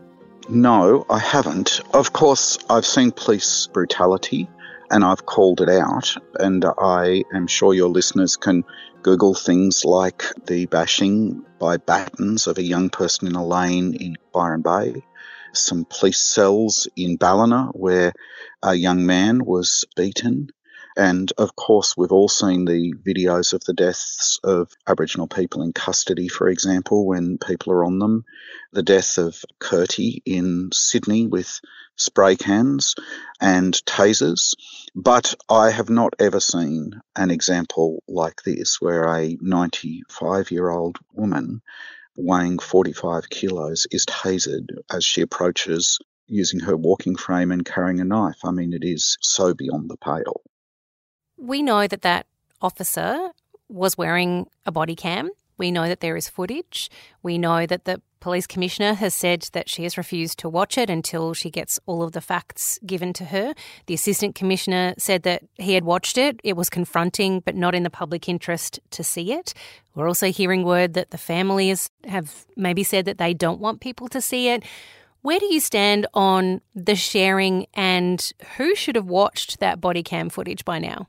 No, 0.47 1.05
I 1.09 1.19
haven't. 1.19 1.81
Of 1.93 2.13
course, 2.13 2.57
I've 2.69 2.85
seen 2.85 3.11
police 3.11 3.67
brutality 3.67 4.49
and 4.89 5.03
I've 5.03 5.25
called 5.25 5.59
it 5.59 5.69
out. 5.69 6.15
And 6.39 6.63
I 6.77 7.25
am 7.33 7.47
sure 7.47 7.73
your 7.73 7.89
listeners 7.89 8.37
can 8.37 8.63
Google 9.01 9.33
things 9.33 9.83
like 9.83 10.23
the 10.45 10.65
bashing 10.67 11.43
by 11.61 11.77
batons 11.77 12.47
of 12.47 12.57
a 12.57 12.63
young 12.63 12.89
person 12.89 13.27
in 13.27 13.35
a 13.35 13.45
lane 13.45 13.93
in 13.93 14.17
Byron 14.33 14.63
Bay, 14.63 15.03
some 15.53 15.85
police 15.85 16.19
cells 16.19 16.87
in 16.95 17.17
Ballina 17.17 17.69
where 17.73 18.13
a 18.63 18.73
young 18.73 19.05
man 19.05 19.45
was 19.45 19.85
beaten. 19.95 20.49
And 20.97 21.31
of 21.37 21.55
course, 21.55 21.95
we've 21.95 22.11
all 22.11 22.27
seen 22.27 22.65
the 22.65 22.93
videos 22.93 23.53
of 23.53 23.63
the 23.63 23.73
deaths 23.73 24.39
of 24.43 24.71
Aboriginal 24.87 25.27
people 25.27 25.61
in 25.61 25.71
custody, 25.71 26.27
for 26.27 26.49
example, 26.49 27.05
when 27.07 27.37
people 27.37 27.71
are 27.73 27.85
on 27.85 27.99
them. 27.99 28.25
The 28.73 28.83
death 28.83 29.17
of 29.17 29.41
Curti 29.59 30.21
in 30.25 30.69
Sydney 30.73 31.27
with 31.27 31.61
spray 31.95 32.35
cans 32.35 32.95
and 33.39 33.73
tasers. 33.85 34.53
But 34.95 35.35
I 35.49 35.69
have 35.69 35.89
not 35.89 36.13
ever 36.19 36.39
seen 36.39 36.99
an 37.15 37.31
example 37.31 38.03
like 38.07 38.41
this 38.43 38.81
where 38.81 39.05
a 39.05 39.37
95 39.39 40.51
year 40.51 40.69
old 40.69 40.97
woman 41.13 41.61
weighing 42.17 42.59
45 42.59 43.29
kilos 43.29 43.87
is 43.91 44.05
tasered 44.05 44.67
as 44.91 45.03
she 45.03 45.21
approaches 45.21 45.99
using 46.27 46.59
her 46.61 46.75
walking 46.75 47.15
frame 47.15 47.51
and 47.51 47.65
carrying 47.65 47.99
a 47.99 48.05
knife. 48.05 48.39
I 48.43 48.51
mean, 48.51 48.73
it 48.73 48.83
is 48.83 49.17
so 49.21 49.53
beyond 49.53 49.89
the 49.89 49.97
pale. 49.97 50.41
We 51.41 51.63
know 51.63 51.87
that 51.87 52.03
that 52.03 52.27
officer 52.61 53.31
was 53.67 53.97
wearing 53.97 54.45
a 54.67 54.71
body 54.71 54.95
cam. 54.95 55.31
We 55.57 55.71
know 55.71 55.87
that 55.87 55.99
there 55.99 56.15
is 56.15 56.29
footage. 56.29 56.87
We 57.23 57.39
know 57.39 57.65
that 57.65 57.85
the 57.85 57.99
police 58.19 58.45
commissioner 58.45 58.93
has 58.93 59.15
said 59.15 59.49
that 59.53 59.67
she 59.67 59.81
has 59.81 59.97
refused 59.97 60.37
to 60.39 60.49
watch 60.49 60.77
it 60.77 60.87
until 60.87 61.33
she 61.33 61.49
gets 61.49 61.79
all 61.87 62.03
of 62.03 62.11
the 62.11 62.21
facts 62.21 62.77
given 62.85 63.11
to 63.13 63.25
her. 63.25 63.55
The 63.87 63.95
assistant 63.95 64.35
commissioner 64.35 64.93
said 64.99 65.23
that 65.23 65.41
he 65.55 65.73
had 65.73 65.83
watched 65.83 66.19
it. 66.19 66.39
It 66.43 66.55
was 66.55 66.69
confronting, 66.69 67.39
but 67.39 67.55
not 67.55 67.73
in 67.73 67.81
the 67.81 67.89
public 67.89 68.29
interest 68.29 68.79
to 68.91 69.03
see 69.03 69.33
it. 69.33 69.55
We're 69.95 70.07
also 70.07 70.31
hearing 70.31 70.63
word 70.63 70.93
that 70.93 71.09
the 71.09 71.17
families 71.17 71.89
have 72.05 72.45
maybe 72.55 72.83
said 72.83 73.05
that 73.05 73.17
they 73.17 73.33
don't 73.33 73.59
want 73.59 73.81
people 73.81 74.07
to 74.09 74.21
see 74.21 74.49
it. 74.49 74.63
Where 75.23 75.39
do 75.39 75.51
you 75.51 75.59
stand 75.59 76.05
on 76.13 76.61
the 76.75 76.95
sharing 76.95 77.65
and 77.73 78.31
who 78.57 78.75
should 78.75 78.95
have 78.95 79.07
watched 79.07 79.59
that 79.59 79.81
body 79.81 80.03
cam 80.03 80.29
footage 80.29 80.63
by 80.63 80.77
now? 80.77 81.07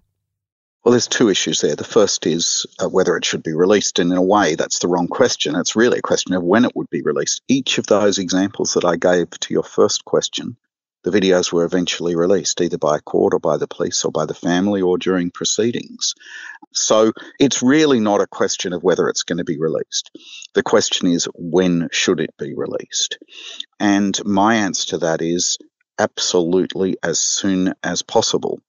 Well, 0.84 0.90
there's 0.90 1.06
two 1.06 1.28
issues 1.28 1.60
there. 1.60 1.76
The 1.76 1.84
first 1.84 2.26
is 2.26 2.66
uh, 2.82 2.88
whether 2.88 3.16
it 3.16 3.24
should 3.24 3.44
be 3.44 3.52
released, 3.52 4.00
and 4.00 4.10
in 4.10 4.18
a 4.18 4.22
way, 4.22 4.56
that's 4.56 4.80
the 4.80 4.88
wrong 4.88 5.06
question. 5.06 5.54
It's 5.54 5.76
really 5.76 5.98
a 5.98 6.02
question 6.02 6.34
of 6.34 6.42
when 6.42 6.64
it 6.64 6.74
would 6.74 6.90
be 6.90 7.02
released. 7.02 7.40
Each 7.46 7.78
of 7.78 7.86
those 7.86 8.18
examples 8.18 8.74
that 8.74 8.84
I 8.84 8.96
gave 8.96 9.30
to 9.30 9.54
your 9.54 9.62
first 9.62 10.04
question, 10.04 10.56
the 11.04 11.12
videos 11.12 11.52
were 11.52 11.64
eventually 11.64 12.16
released 12.16 12.60
either 12.60 12.78
by 12.78 12.96
a 12.96 13.00
court 13.00 13.32
or 13.32 13.38
by 13.38 13.58
the 13.58 13.68
police 13.68 14.04
or 14.04 14.10
by 14.10 14.26
the 14.26 14.34
family 14.34 14.82
or 14.82 14.98
during 14.98 15.30
proceedings. 15.30 16.14
So 16.72 17.12
it's 17.38 17.62
really 17.62 18.00
not 18.00 18.20
a 18.20 18.26
question 18.26 18.72
of 18.72 18.82
whether 18.82 19.08
it's 19.08 19.22
going 19.22 19.38
to 19.38 19.44
be 19.44 19.58
released. 19.58 20.10
The 20.54 20.62
question 20.64 21.08
is 21.08 21.28
when 21.34 21.90
should 21.92 22.18
it 22.18 22.34
be 22.38 22.54
released? 22.54 23.18
And 23.78 24.18
my 24.24 24.56
answer 24.56 24.88
to 24.90 24.98
that 24.98 25.22
is 25.22 25.58
absolutely 25.98 26.96
as 27.02 27.18
soon 27.18 27.74
as 27.82 28.02
possible. 28.02 28.60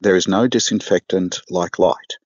There 0.00 0.16
is 0.16 0.28
no 0.28 0.46
disinfectant 0.46 1.40
like 1.50 1.78
light. 1.78 2.18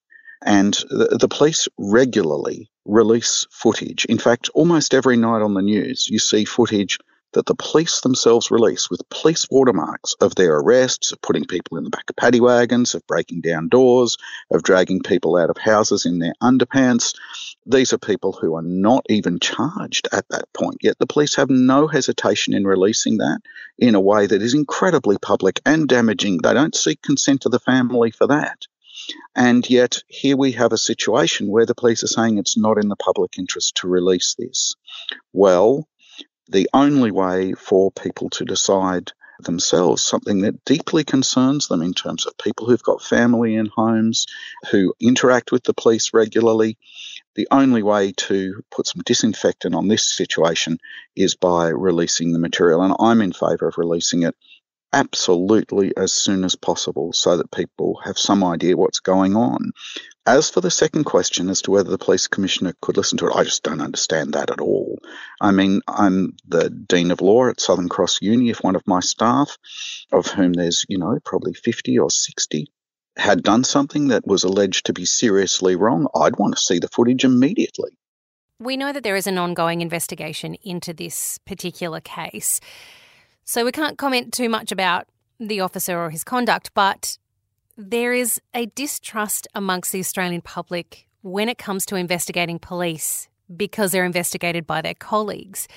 And 0.42 0.74
the, 0.90 1.16
the, 1.20 1.28
police 1.28 1.66
regularly 1.78 2.70
release 2.84 3.46
footage. 3.50 4.04
In 4.04 4.18
fact, 4.18 4.50
almost 4.54 4.94
every 4.94 5.16
night 5.16 5.42
on 5.42 5.54
the 5.54 5.62
news, 5.62 6.08
you 6.08 6.18
see 6.18 6.44
footage 6.44 6.98
that 7.32 7.46
the 7.46 7.54
police 7.54 8.00
themselves 8.00 8.50
release 8.50 8.88
with 8.88 9.08
police 9.10 9.46
watermarks 9.50 10.14
of 10.20 10.34
their 10.34 10.56
arrests, 10.56 11.12
of 11.12 11.20
putting 11.20 11.44
people 11.44 11.76
in 11.76 11.84
the 11.84 11.90
back 11.90 12.08
of 12.08 12.16
paddy 12.16 12.40
wagons, 12.40 12.94
of 12.94 13.06
breaking 13.06 13.40
down 13.40 13.68
doors, 13.68 14.16
of 14.50 14.62
dragging 14.62 15.00
people 15.00 15.36
out 15.36 15.50
of 15.50 15.58
houses 15.58 16.06
in 16.06 16.18
their 16.18 16.34
underpants. 16.42 17.14
These 17.66 17.92
are 17.92 17.98
people 17.98 18.32
who 18.32 18.54
are 18.54 18.62
not 18.62 19.04
even 19.08 19.38
charged 19.38 20.08
at 20.12 20.28
that 20.30 20.52
point, 20.52 20.78
yet 20.82 20.98
the 20.98 21.06
police 21.06 21.36
have 21.36 21.50
no 21.50 21.86
hesitation 21.86 22.54
in 22.54 22.66
releasing 22.66 23.18
that 23.18 23.40
in 23.78 23.94
a 23.94 24.00
way 24.00 24.26
that 24.26 24.42
is 24.42 24.54
incredibly 24.54 25.18
public 25.18 25.60
and 25.66 25.88
damaging. 25.88 26.38
They 26.38 26.54
don't 26.54 26.74
seek 26.74 27.02
consent 27.02 27.44
of 27.44 27.52
the 27.52 27.60
family 27.60 28.10
for 28.10 28.26
that. 28.28 28.66
And 29.34 29.68
yet, 29.68 30.02
here 30.08 30.36
we 30.36 30.52
have 30.52 30.72
a 30.72 30.78
situation 30.78 31.48
where 31.48 31.66
the 31.66 31.74
police 31.74 32.02
are 32.02 32.08
saying 32.08 32.38
it's 32.38 32.56
not 32.56 32.78
in 32.78 32.88
the 32.88 32.96
public 32.96 33.38
interest 33.38 33.76
to 33.76 33.88
release 33.88 34.34
this. 34.38 34.74
Well, 35.32 35.86
the 36.48 36.68
only 36.72 37.10
way 37.10 37.52
for 37.52 37.90
people 37.92 38.30
to 38.30 38.44
decide 38.44 39.12
themselves 39.40 40.02
something 40.02 40.40
that 40.40 40.64
deeply 40.64 41.04
concerns 41.04 41.68
them 41.68 41.82
in 41.82 41.92
terms 41.92 42.26
of 42.26 42.38
people 42.38 42.66
who've 42.66 42.82
got 42.82 43.02
family 43.02 43.54
in 43.54 43.66
homes, 43.66 44.26
who 44.70 44.94
interact 45.00 45.52
with 45.52 45.64
the 45.64 45.74
police 45.74 46.14
regularly. 46.14 46.78
The 47.34 47.48
only 47.50 47.82
way 47.82 48.12
to 48.12 48.62
put 48.70 48.86
some 48.86 49.02
disinfectant 49.04 49.74
on 49.74 49.88
this 49.88 50.04
situation 50.04 50.78
is 51.14 51.34
by 51.34 51.68
releasing 51.68 52.32
the 52.32 52.38
material. 52.38 52.82
And 52.82 52.94
I'm 52.98 53.20
in 53.20 53.32
favour 53.32 53.68
of 53.68 53.76
releasing 53.76 54.22
it 54.22 54.34
absolutely 54.96 55.94
as 55.94 56.10
soon 56.10 56.42
as 56.42 56.54
possible 56.54 57.12
so 57.12 57.36
that 57.36 57.50
people 57.50 58.00
have 58.02 58.16
some 58.16 58.42
idea 58.42 58.78
what's 58.78 59.00
going 59.00 59.36
on. 59.36 59.72
As 60.24 60.48
for 60.48 60.62
the 60.62 60.70
second 60.70 61.04
question 61.04 61.50
as 61.50 61.60
to 61.62 61.70
whether 61.70 61.90
the 61.90 61.98
police 61.98 62.28
commissioner 62.28 62.72
could 62.80 62.96
listen 62.96 63.18
to 63.18 63.26
it, 63.26 63.36
I 63.36 63.44
just 63.44 63.62
don't 63.62 63.82
understand 63.82 64.32
that 64.32 64.50
at 64.50 64.58
all. 64.58 64.98
I 65.38 65.50
mean, 65.50 65.82
I'm 65.86 66.32
the 66.48 66.70
Dean 66.70 67.10
of 67.10 67.20
Law 67.20 67.50
at 67.50 67.60
Southern 67.60 67.90
Cross 67.90 68.22
Uni. 68.22 68.48
If 68.48 68.64
one 68.64 68.74
of 68.74 68.86
my 68.86 69.00
staff, 69.00 69.58
of 70.12 70.28
whom 70.28 70.54
there's, 70.54 70.86
you 70.88 70.96
know, 70.96 71.18
probably 71.26 71.52
50 71.52 71.98
or 71.98 72.10
60, 72.10 72.66
had 73.18 73.42
done 73.42 73.64
something 73.64 74.08
that 74.08 74.26
was 74.26 74.44
alleged 74.44 74.86
to 74.86 74.94
be 74.94 75.04
seriously 75.04 75.76
wrong, 75.76 76.08
I'd 76.14 76.36
want 76.36 76.54
to 76.54 76.60
see 76.60 76.78
the 76.78 76.88
footage 76.88 77.24
immediately. 77.24 77.98
We 78.58 78.78
know 78.78 78.94
that 78.94 79.02
there 79.02 79.16
is 79.16 79.26
an 79.26 79.36
ongoing 79.36 79.82
investigation 79.82 80.56
into 80.64 80.94
this 80.94 81.38
particular 81.44 82.00
case. 82.00 82.60
So 83.48 83.64
we 83.64 83.70
can't 83.70 83.96
comment 83.96 84.32
too 84.32 84.48
much 84.48 84.72
about 84.72 85.06
the 85.38 85.60
officer 85.60 85.96
or 85.96 86.10
his 86.10 86.24
conduct, 86.24 86.72
but 86.74 87.16
there 87.76 88.12
is 88.12 88.40
a 88.52 88.66
distrust 88.66 89.46
amongst 89.54 89.92
the 89.92 90.00
Australian 90.00 90.40
public 90.40 91.06
when 91.22 91.48
it 91.48 91.56
comes 91.56 91.86
to 91.86 91.94
investigating 91.94 92.58
police 92.58 93.28
because 93.56 93.92
they're 93.92 94.04
investigated 94.04 94.66
by 94.66 94.82
their 94.82 94.94
colleagues. 94.94 95.68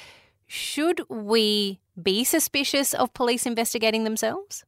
Should 0.48 1.02
we 1.10 1.80
be 2.02 2.24
suspicious 2.24 2.96
of 2.96 3.14
police 3.14 3.46
investigating 3.46 4.04
themselves? 4.04 4.66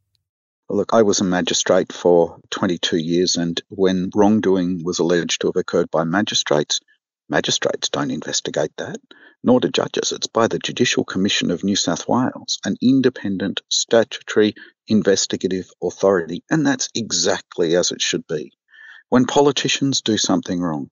Look, 0.70 0.94
I 0.94 1.02
was 1.02 1.22
a 1.22 1.24
magistrate 1.24 1.92
for 1.92 2.40
22 2.52 2.98
years, 2.98 3.36
and 3.36 3.60
when 3.70 4.12
wrongdoing 4.14 4.84
was 4.84 5.00
alleged 5.00 5.42
to 5.42 5.48
have 5.48 5.56
occurred 5.56 5.90
by 5.90 6.04
magistrates, 6.04 6.80
magistrates 7.32 7.88
don't 7.88 8.12
investigate 8.12 8.74
that, 8.78 9.00
nor 9.42 9.62
do 9.62 9.70
judges. 9.70 10.12
It's 10.12 10.28
by 10.28 10.48
the 10.48 10.60
Judicial 10.60 11.06
Commission 11.06 11.50
of 11.50 11.64
New 11.64 11.78
South 11.78 12.06
Wales, 12.08 12.60
an 12.66 12.76
independent 12.82 13.62
statutory 13.70 14.54
investigative 14.90 15.72
authority, 15.82 16.44
and 16.52 16.68
that's 16.68 16.90
exactly 16.94 17.78
as 17.78 17.92
it 17.92 18.02
should 18.02 18.28
be. 18.28 18.52
When 19.08 19.26
politicians 19.26 20.02
do 20.02 20.18
something 20.18 20.60
wrong, 20.60 20.90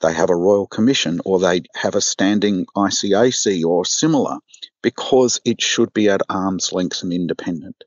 they 0.00 0.12
have 0.12 0.28
a 0.28 0.36
royal 0.36 0.66
commission 0.66 1.20
or 1.24 1.38
they 1.38 1.62
have 1.74 1.94
a 1.94 2.00
standing 2.00 2.66
ICAC 2.76 3.64
or 3.64 3.84
similar 3.84 4.38
because 4.82 5.40
it 5.44 5.62
should 5.62 5.92
be 5.94 6.08
at 6.08 6.20
arm's 6.28 6.72
length 6.72 7.02
and 7.04 7.12
independent. 7.12 7.84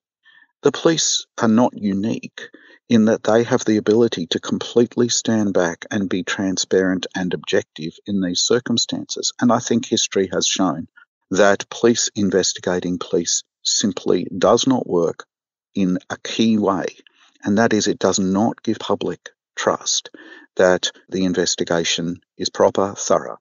The 0.63 0.71
police 0.71 1.27
are 1.38 1.47
not 1.49 1.77
unique 1.77 2.41
in 2.89 3.06
that 3.06 3.23
they 3.23 3.43
have 3.43 3.63
the 3.65 3.78
ability 3.78 4.25
to 4.25 4.39
completely 4.39 5.08
stand 5.08 5.54
back 5.54 5.86
and 5.91 6.10
be 6.10 6.23
transparent 6.23 7.06
and 7.15 7.36
objective 7.36 7.93
in 8.08 8.19
these 8.19 8.41
circumstances. 8.41 9.32
And 9.39 9.52
I 9.52 9.60
think 9.60 9.86
history 9.86 10.28
has 10.34 10.47
shown 10.47 10.88
that 11.30 11.69
police 11.69 12.10
investigating 12.15 12.97
police 12.97 13.43
simply 13.63 14.28
does 14.36 14.65
not 14.65 14.89
work 14.89 15.25
in 15.75 15.99
a 16.10 16.17
key 16.17 16.58
way, 16.58 16.88
and 17.43 17.60
that 17.60 17.73
is 17.73 17.88
it 17.88 17.99
does 17.99 18.17
not 18.17 18.63
give 18.63 18.80
public 18.80 19.30
trust 19.56 20.10
that 20.56 20.91
the 21.10 21.25
investigation 21.25 22.19
is 22.39 22.49
proper, 22.49 22.95
thorough, 22.97 23.38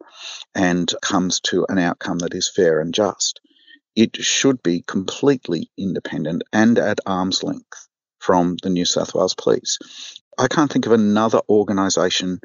and 0.55 0.93
comes 1.01 1.41
to 1.41 1.65
an 1.71 1.79
outcome 1.79 2.19
that 2.19 2.35
is 2.35 2.53
fair 2.55 2.81
and 2.81 2.93
just. 2.93 3.41
It 3.97 4.15
should 4.17 4.63
be 4.63 4.83
completely 4.87 5.71
independent 5.79 6.43
and 6.53 6.79
at 6.79 7.01
arm's 7.07 7.43
length 7.43 7.88
from 8.29 8.59
the 8.63 8.69
New 8.69 8.85
South 8.85 9.15
Wales 9.15 9.35
Police. 9.35 9.79
I 10.37 10.49
can't 10.49 10.71
think 10.71 10.85
of 10.85 10.93
another 10.93 11.41
organisation 11.49 12.41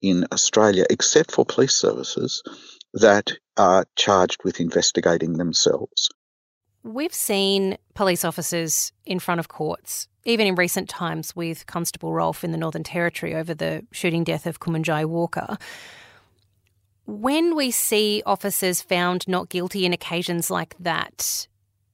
in 0.00 0.24
Australia, 0.32 0.86
except 0.88 1.30
for 1.30 1.44
police 1.44 1.74
services, 1.74 2.42
that 2.94 3.32
are 3.58 3.84
charged 3.96 4.42
with 4.44 4.60
investigating 4.60 5.34
themselves. 5.34 6.08
We've 6.82 7.12
seen 7.12 7.76
police 7.92 8.24
officers 8.24 8.92
in 9.04 9.18
front 9.18 9.38
of 9.40 9.48
courts, 9.48 10.08
even 10.24 10.46
in 10.46 10.54
recent 10.54 10.88
times 10.88 11.36
with 11.36 11.66
Constable 11.66 12.14
Rolfe 12.14 12.42
in 12.42 12.52
the 12.52 12.56
Northern 12.56 12.82
Territory 12.82 13.34
over 13.34 13.52
the 13.52 13.84
shooting 13.92 14.24
death 14.24 14.46
of 14.46 14.60
Kumanjai 14.60 15.04
Walker. 15.04 15.58
When 17.04 17.54
we 17.54 17.70
see 17.70 18.22
officers 18.24 18.80
found 18.80 19.28
not 19.28 19.50
guilty 19.50 19.84
in 19.84 19.92
occasions 19.92 20.50
like 20.50 20.74
that, 20.80 21.46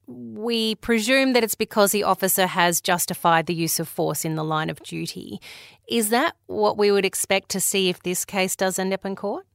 we 0.07 0.75
presume 0.75 1.33
that 1.33 1.43
it's 1.43 1.55
because 1.55 1.91
the 1.91 2.03
officer 2.03 2.45
has 2.47 2.81
justified 2.81 3.45
the 3.45 3.53
use 3.53 3.79
of 3.79 3.87
force 3.87 4.25
in 4.25 4.35
the 4.35 4.43
line 4.43 4.69
of 4.69 4.81
duty. 4.83 5.39
Is 5.87 6.09
that 6.09 6.35
what 6.47 6.77
we 6.77 6.91
would 6.91 7.05
expect 7.05 7.49
to 7.49 7.59
see 7.59 7.89
if 7.89 8.03
this 8.03 8.25
case 8.25 8.55
does 8.55 8.79
end 8.79 8.93
up 8.93 9.05
in 9.05 9.15
court? 9.15 9.45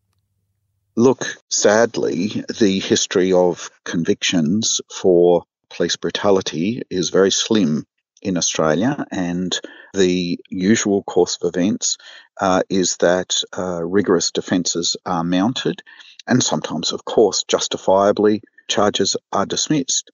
Look, 0.97 1.27
sadly, 1.49 2.45
the 2.59 2.81
history 2.81 3.33
of 3.33 3.71
convictions 3.85 4.81
for 4.93 5.45
police 5.71 5.97
brutality 5.97 6.83
is 6.91 7.11
very 7.11 7.31
slim 7.31 7.87
in 8.21 8.37
Australia, 8.37 9.07
and 9.13 9.59
the 9.95 10.41
usual 10.49 11.05
course 11.05 11.39
of 11.41 11.55
events 11.55 11.99
uh, 12.41 12.63
is 12.69 12.97
that 12.97 13.43
uh, 13.57 13.85
rigorous 13.85 14.33
defences 14.33 14.97
are 15.07 15.23
mounted, 15.23 15.83
and 16.27 16.43
sometimes, 16.43 16.91
of 16.93 17.05
course, 17.05 17.45
justifiably, 17.47 18.43
charges 18.69 19.17
are 19.33 19.47
dismissed. 19.47 20.11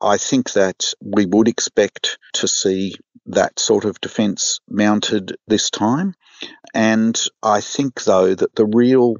I 0.00 0.18
think 0.18 0.52
that 0.52 0.92
we 1.00 1.26
would 1.26 1.48
expect 1.48 2.18
to 2.34 2.48
see 2.48 2.96
that 3.26 3.58
sort 3.58 3.84
of 3.84 4.00
defence 4.00 4.60
mounted 4.68 5.36
this 5.46 5.70
time. 5.70 6.14
And 6.74 7.18
I 7.42 7.60
think, 7.60 8.04
though, 8.04 8.34
that 8.34 8.54
the 8.54 8.66
real 8.66 9.16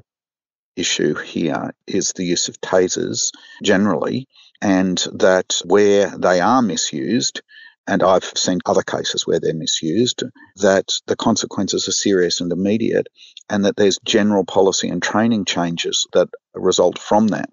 issue 0.75 1.15
here 1.15 1.73
is 1.87 2.13
the 2.13 2.25
use 2.25 2.49
of 2.49 2.61
tasers 2.61 3.31
generally, 3.63 4.27
and 4.61 4.97
that 5.13 5.61
where 5.65 6.15
they 6.17 6.39
are 6.39 6.61
misused, 6.61 7.41
and 7.87 8.03
I've 8.03 8.25
seen 8.35 8.59
other 8.65 8.83
cases 8.83 9.25
where 9.25 9.39
they're 9.39 9.53
misused, 9.53 10.23
that 10.57 10.91
the 11.07 11.15
consequences 11.15 11.87
are 11.87 11.93
serious 11.93 12.41
and 12.41 12.51
immediate, 12.51 13.07
and 13.49 13.65
that 13.65 13.77
there's 13.77 13.99
general 14.05 14.43
policy 14.43 14.89
and 14.89 15.01
training 15.01 15.45
changes 15.45 16.07
that 16.13 16.29
result 16.53 16.99
from 16.99 17.27
that. 17.29 17.49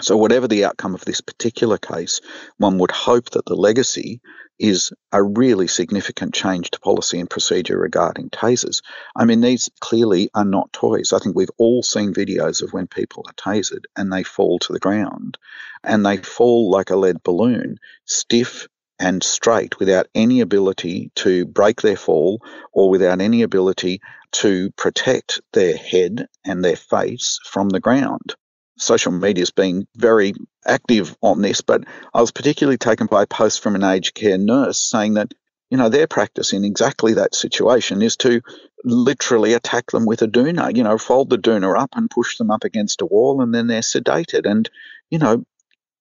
So, 0.00 0.16
whatever 0.16 0.48
the 0.48 0.64
outcome 0.64 0.94
of 0.94 1.04
this 1.04 1.20
particular 1.20 1.78
case, 1.78 2.20
one 2.58 2.78
would 2.78 2.90
hope 2.90 3.30
that 3.30 3.46
the 3.46 3.54
legacy 3.54 4.20
is 4.58 4.92
a 5.12 5.22
really 5.22 5.66
significant 5.66 6.34
change 6.34 6.70
to 6.70 6.80
policy 6.80 7.18
and 7.18 7.28
procedure 7.28 7.78
regarding 7.78 8.30
tasers. 8.30 8.82
I 9.16 9.24
mean, 9.24 9.40
these 9.40 9.68
clearly 9.80 10.30
are 10.34 10.44
not 10.44 10.72
toys. 10.72 11.12
I 11.12 11.18
think 11.18 11.34
we've 11.34 11.50
all 11.58 11.82
seen 11.82 12.14
videos 12.14 12.62
of 12.62 12.72
when 12.72 12.86
people 12.86 13.24
are 13.26 13.34
tasered 13.34 13.84
and 13.96 14.12
they 14.12 14.22
fall 14.22 14.58
to 14.60 14.72
the 14.72 14.78
ground 14.78 15.38
and 15.82 16.04
they 16.04 16.18
fall 16.18 16.70
like 16.70 16.90
a 16.90 16.96
lead 16.96 17.22
balloon, 17.22 17.78
stiff 18.04 18.68
and 18.98 19.22
straight 19.22 19.78
without 19.80 20.06
any 20.14 20.40
ability 20.40 21.10
to 21.16 21.46
break 21.46 21.82
their 21.82 21.96
fall 21.96 22.40
or 22.72 22.90
without 22.90 23.20
any 23.20 23.42
ability 23.42 24.00
to 24.32 24.70
protect 24.72 25.40
their 25.52 25.76
head 25.76 26.28
and 26.44 26.64
their 26.64 26.76
face 26.76 27.38
from 27.44 27.68
the 27.68 27.80
ground. 27.80 28.34
Social 28.76 29.12
media 29.12 29.42
has 29.42 29.50
been 29.50 29.86
very 29.96 30.34
active 30.66 31.16
on 31.20 31.42
this, 31.42 31.60
but 31.60 31.84
I 32.12 32.20
was 32.20 32.32
particularly 32.32 32.78
taken 32.78 33.06
by 33.06 33.22
a 33.22 33.26
post 33.26 33.62
from 33.62 33.74
an 33.74 33.84
aged 33.84 34.14
care 34.14 34.38
nurse 34.38 34.80
saying 34.80 35.14
that, 35.14 35.32
you 35.70 35.78
know, 35.78 35.88
their 35.88 36.06
practice 36.06 36.52
in 36.52 36.64
exactly 36.64 37.14
that 37.14 37.34
situation 37.34 38.02
is 38.02 38.16
to 38.18 38.40
literally 38.84 39.54
attack 39.54 39.90
them 39.90 40.06
with 40.06 40.22
a 40.22 40.26
doona, 40.26 40.76
you 40.76 40.82
know, 40.82 40.98
fold 40.98 41.30
the 41.30 41.38
doona 41.38 41.78
up 41.78 41.90
and 41.94 42.10
push 42.10 42.36
them 42.36 42.50
up 42.50 42.64
against 42.64 43.00
a 43.00 43.06
wall 43.06 43.40
and 43.40 43.54
then 43.54 43.66
they're 43.66 43.80
sedated. 43.80 44.48
And, 44.48 44.68
you 45.10 45.18
know, 45.18 45.44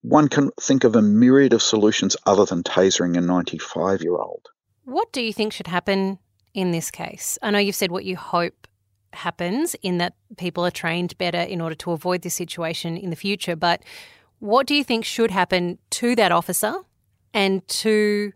one 0.02 0.28
can 0.28 0.52
think 0.60 0.84
of 0.84 0.96
a 0.96 1.02
myriad 1.02 1.54
of 1.54 1.62
solutions 1.62 2.18
other 2.26 2.46
than 2.46 2.64
tasering 2.64 3.18
a 3.18 3.22
95 3.22 4.02
year 4.02 4.16
old. 4.16 4.48
What 4.84 5.14
do 5.14 5.22
you 5.22 5.32
think 5.32 5.54
should 5.54 5.68
happen 5.68 6.20
in 6.54 6.72
this 6.72 6.92
case? 6.92 7.38
I 7.42 7.52
know 7.52 7.60
you've 7.60 7.76
said 7.76 7.92
what 7.92 8.04
you 8.04 8.18
hope 8.18 8.68
happens 9.16 9.76
in 9.82 9.98
that 9.98 10.16
people 10.38 10.66
are 10.66 10.72
trained 10.72 11.18
better 11.18 11.40
in 11.40 11.62
order 11.62 11.76
to 11.76 11.92
avoid 11.92 12.22
this 12.22 12.34
situation 12.34 12.98
in 12.98 13.10
the 13.10 13.16
future, 13.16 13.56
but 13.56 13.84
what 14.40 14.68
do 14.68 14.76
you 14.76 14.84
think 14.84 15.06
should 15.06 15.32
happen 15.32 15.78
to 15.92 16.16
that 16.16 16.32
officer 16.32 16.74
and 17.34 17.66
to 17.68 18.34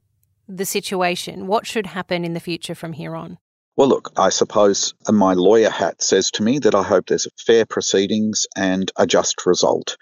the 0.48 0.66
situation? 0.66 1.48
What 1.48 1.68
should 1.68 1.86
happen 1.86 2.24
in 2.24 2.34
the 2.34 2.40
future 2.40 2.76
from 2.76 2.94
here 2.94 3.16
on? 3.16 3.38
Well, 3.76 3.90
look, 3.90 4.12
I 4.18 4.30
suppose 4.30 4.94
my 5.08 5.34
lawyer 5.34 5.70
hat 5.70 6.02
says 6.02 6.32
to 6.32 6.44
me 6.44 6.60
that 6.60 6.74
I 6.74 6.82
hope 6.82 7.08
there's 7.08 7.28
fair 7.38 7.66
proceedings 7.66 8.48
and 8.56 8.92
a 8.98 9.06
just 9.06 9.46
result. 9.46 9.98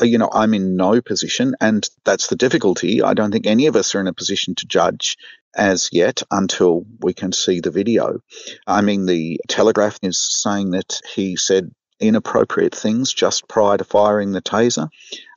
Uh, 0.00 0.06
you 0.06 0.16
know, 0.16 0.30
I'm 0.32 0.54
in 0.54 0.76
no 0.76 1.02
position, 1.02 1.54
and 1.60 1.86
that's 2.04 2.28
the 2.28 2.36
difficulty. 2.36 3.02
I 3.02 3.14
don't 3.14 3.30
think 3.30 3.46
any 3.46 3.66
of 3.66 3.76
us 3.76 3.94
are 3.94 4.00
in 4.00 4.06
a 4.06 4.14
position 4.14 4.54
to 4.54 4.66
judge 4.66 5.16
as 5.56 5.88
yet 5.92 6.22
until 6.30 6.84
we 7.00 7.14
can 7.14 7.32
see 7.32 7.60
the 7.60 7.70
video. 7.70 8.20
I 8.66 8.82
mean, 8.82 9.06
the 9.06 9.40
Telegraph 9.48 9.98
is 10.02 10.18
saying 10.18 10.70
that 10.70 11.00
he 11.14 11.36
said 11.36 11.70
inappropriate 12.00 12.74
things 12.74 13.12
just 13.12 13.48
prior 13.48 13.76
to 13.76 13.84
firing 13.84 14.32
the 14.32 14.42
taser, 14.42 14.88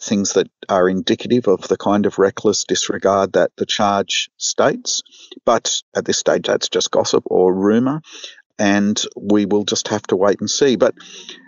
things 0.02 0.34
that 0.34 0.48
are 0.70 0.90
indicative 0.90 1.48
of 1.48 1.68
the 1.68 1.78
kind 1.78 2.06
of 2.06 2.20
reckless 2.20 2.66
disregard 2.66 3.34
that 3.34 3.52
the 3.58 3.66
charge 3.66 4.30
states. 4.38 5.02
But 5.46 5.82
at 5.96 6.06
this 6.06 6.20
stage, 6.20 6.48
that's 6.48 6.70
just 6.70 6.92
gossip 6.92 7.24
or 7.26 7.54
rumour, 7.54 8.02
and 8.60 9.02
we 9.20 9.46
will 9.46 9.64
just 9.64 9.88
have 9.88 10.04
to 10.04 10.16
wait 10.16 10.40
and 10.40 10.50
see. 10.50 10.76
But 10.76 10.94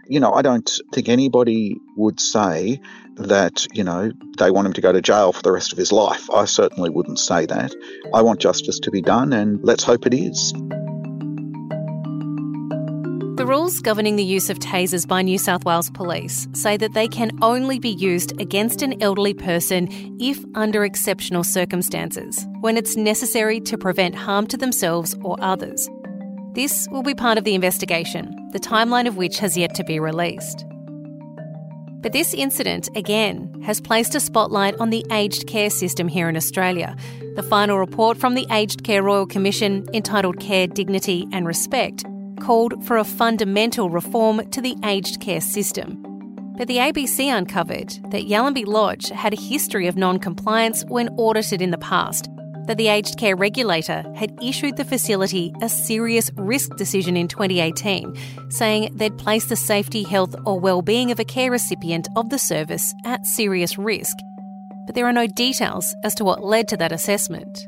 you 0.08 0.20
know, 0.20 0.34
I 0.34 0.42
don't 0.42 0.70
think 0.94 1.10
anybody 1.10 1.78
would 1.96 2.20
say 2.20 2.82
that, 3.16 3.68
you 3.74 3.84
know, 3.84 4.12
they 4.38 4.52
want 4.52 4.68
him 4.68 4.74
to 4.74 4.82
go 4.82 4.92
to 4.92 5.02
jail 5.02 5.32
for 5.32 5.42
the 5.42 5.52
rest 5.52 5.72
of 5.72 5.78
his 5.78 5.92
life. 5.92 6.30
I 6.30 6.46
certainly 6.46 6.90
wouldn't 6.90 7.20
say 7.20 7.46
that. 7.46 7.74
I 8.14 8.22
want 8.22 8.40
justice 8.40 8.80
to 8.80 8.92
be 8.92 9.02
done, 9.02 9.34
and 9.34 9.64
let's 9.64 9.84
hope 9.84 10.06
it 10.06 10.14
is. 10.14 10.54
The 13.36 13.48
rules 13.48 13.80
governing 13.80 14.16
the 14.16 14.24
use 14.24 14.50
of 14.50 14.60
tasers 14.60 15.08
by 15.08 15.22
New 15.22 15.38
South 15.38 15.66
Wales 15.66 15.90
Police 15.90 16.48
say 16.54 16.78
that 16.78 16.94
they 16.94 17.08
can 17.08 17.32
only 17.42 17.80
be 17.80 17.90
used 17.90 18.40
against 18.40 18.82
an 18.82 19.02
elderly 19.02 19.34
person 19.34 19.90
if 20.20 20.40
under 20.56 20.86
exceptional 20.86 21.44
circumstances, 21.44 22.46
when 22.62 22.78
it's 22.78 22.96
necessary 22.96 23.60
to 23.62 23.78
prevent 23.78 24.16
harm 24.16 24.48
to 24.48 24.58
themselves 24.58 25.16
or 25.24 25.36
others. 25.42 25.90
This 26.54 26.88
will 26.92 27.04
be 27.04 27.16
part 27.16 27.38
of 27.38 27.44
the 27.44 27.56
investigation, 27.56 28.34
the 28.54 28.60
timeline 28.60 29.08
of 29.08 29.18
which 29.18 29.40
has 29.40 29.58
yet 29.58 29.76
to 29.76 29.84
be 29.84 30.00
released. 30.00 30.66
But 32.02 32.12
this 32.12 32.34
incident, 32.34 32.90
again, 32.96 33.62
has 33.64 33.82
placed 33.82 34.14
a 34.14 34.20
spotlight 34.20 34.76
on 34.80 34.90
the 34.90 35.06
aged 35.12 35.48
care 35.48 35.70
system 35.70 36.08
here 36.08 36.30
in 36.30 36.36
Australia. 36.36 36.96
The 37.36 37.44
final 37.44 37.80
report 37.80 38.18
from 38.18 38.36
the 38.36 38.46
Aged 38.52 38.84
Care 38.84 39.02
Royal 39.02 39.26
Commission, 39.26 39.88
entitled 39.94 40.40
Care, 40.40 40.68
Dignity 40.68 41.26
and 41.32 41.48
Respect, 41.48 42.04
called 42.42 42.86
for 42.86 42.98
a 42.98 43.04
fundamental 43.06 43.90
reform 43.90 44.48
to 44.52 44.62
the 44.62 44.76
aged 44.84 45.22
care 45.22 45.42
system. 45.42 45.98
But 46.58 46.68
the 46.68 46.78
ABC 46.78 47.36
uncovered 47.36 47.90
that 48.12 48.28
Yallambee 48.28 48.68
Lodge 48.68 49.10
had 49.10 49.34
a 49.34 49.42
history 49.42 49.88
of 49.88 49.98
non 49.98 50.20
compliance 50.20 50.84
when 50.90 51.10
audited 51.18 51.62
in 51.62 51.72
the 51.72 51.78
past, 51.80 52.30
that 52.66 52.78
the 52.78 52.88
aged 52.88 53.18
care 53.18 53.36
regulator 53.36 54.04
had 54.16 54.32
issued 54.42 54.78
the 54.78 54.86
facility 54.86 55.54
a 55.62 55.70
serious 55.70 56.32
risk 56.38 56.76
decision 56.76 57.18
in 57.18 57.28
2018, 57.28 58.16
saying 58.50 58.96
they'd 58.96 59.18
placed 59.18 59.50
the 59.50 59.56
safety, 59.56 60.04
health, 60.04 60.36
or 60.46 60.60
well-being 60.60 61.12
of 61.12 61.20
a 61.20 61.26
care 61.26 61.52
recipient 61.52 62.08
of 62.16 62.30
the 62.30 62.40
service 62.40 62.94
at 63.06 63.26
serious 63.26 63.78
risk. 63.78 64.16
But 64.86 64.96
there 64.96 65.06
are 65.06 65.14
no 65.14 65.28
details 65.28 65.96
as 66.04 66.16
to 66.16 66.24
what 66.24 66.44
led 66.44 66.68
to 66.70 66.78
that 66.78 66.92
assessment. 66.92 67.68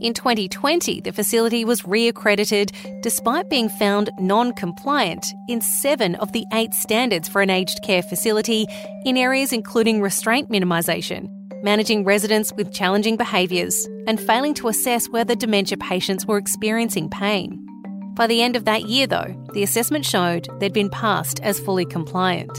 In 0.00 0.14
2020, 0.14 1.02
the 1.02 1.12
facility 1.12 1.62
was 1.62 1.84
re-accredited 1.84 2.72
despite 3.02 3.50
being 3.50 3.68
found 3.68 4.10
non-compliant 4.18 5.26
in 5.46 5.60
seven 5.60 6.14
of 6.14 6.32
the 6.32 6.46
eight 6.54 6.72
standards 6.72 7.28
for 7.28 7.42
an 7.42 7.50
aged 7.50 7.82
care 7.82 8.02
facility 8.02 8.66
in 9.04 9.18
areas 9.18 9.52
including 9.52 10.00
restraint 10.00 10.48
minimisation, 10.48 11.28
managing 11.62 12.04
residents 12.04 12.52
with 12.52 12.72
challenging 12.72 13.16
behaviours, 13.16 13.86
and 14.06 14.20
failing 14.20 14.54
to 14.54 14.68
assess 14.68 15.08
whether 15.08 15.34
dementia 15.34 15.78
patients 15.78 16.26
were 16.26 16.38
experiencing 16.38 17.08
pain. 17.08 17.66
By 18.14 18.26
the 18.26 18.42
end 18.42 18.56
of 18.56 18.64
that 18.66 18.84
year, 18.84 19.06
though, 19.06 19.34
the 19.54 19.62
assessment 19.62 20.04
showed 20.04 20.48
they'd 20.58 20.72
been 20.72 20.90
passed 20.90 21.40
as 21.40 21.60
fully 21.60 21.84
compliant. 21.84 22.50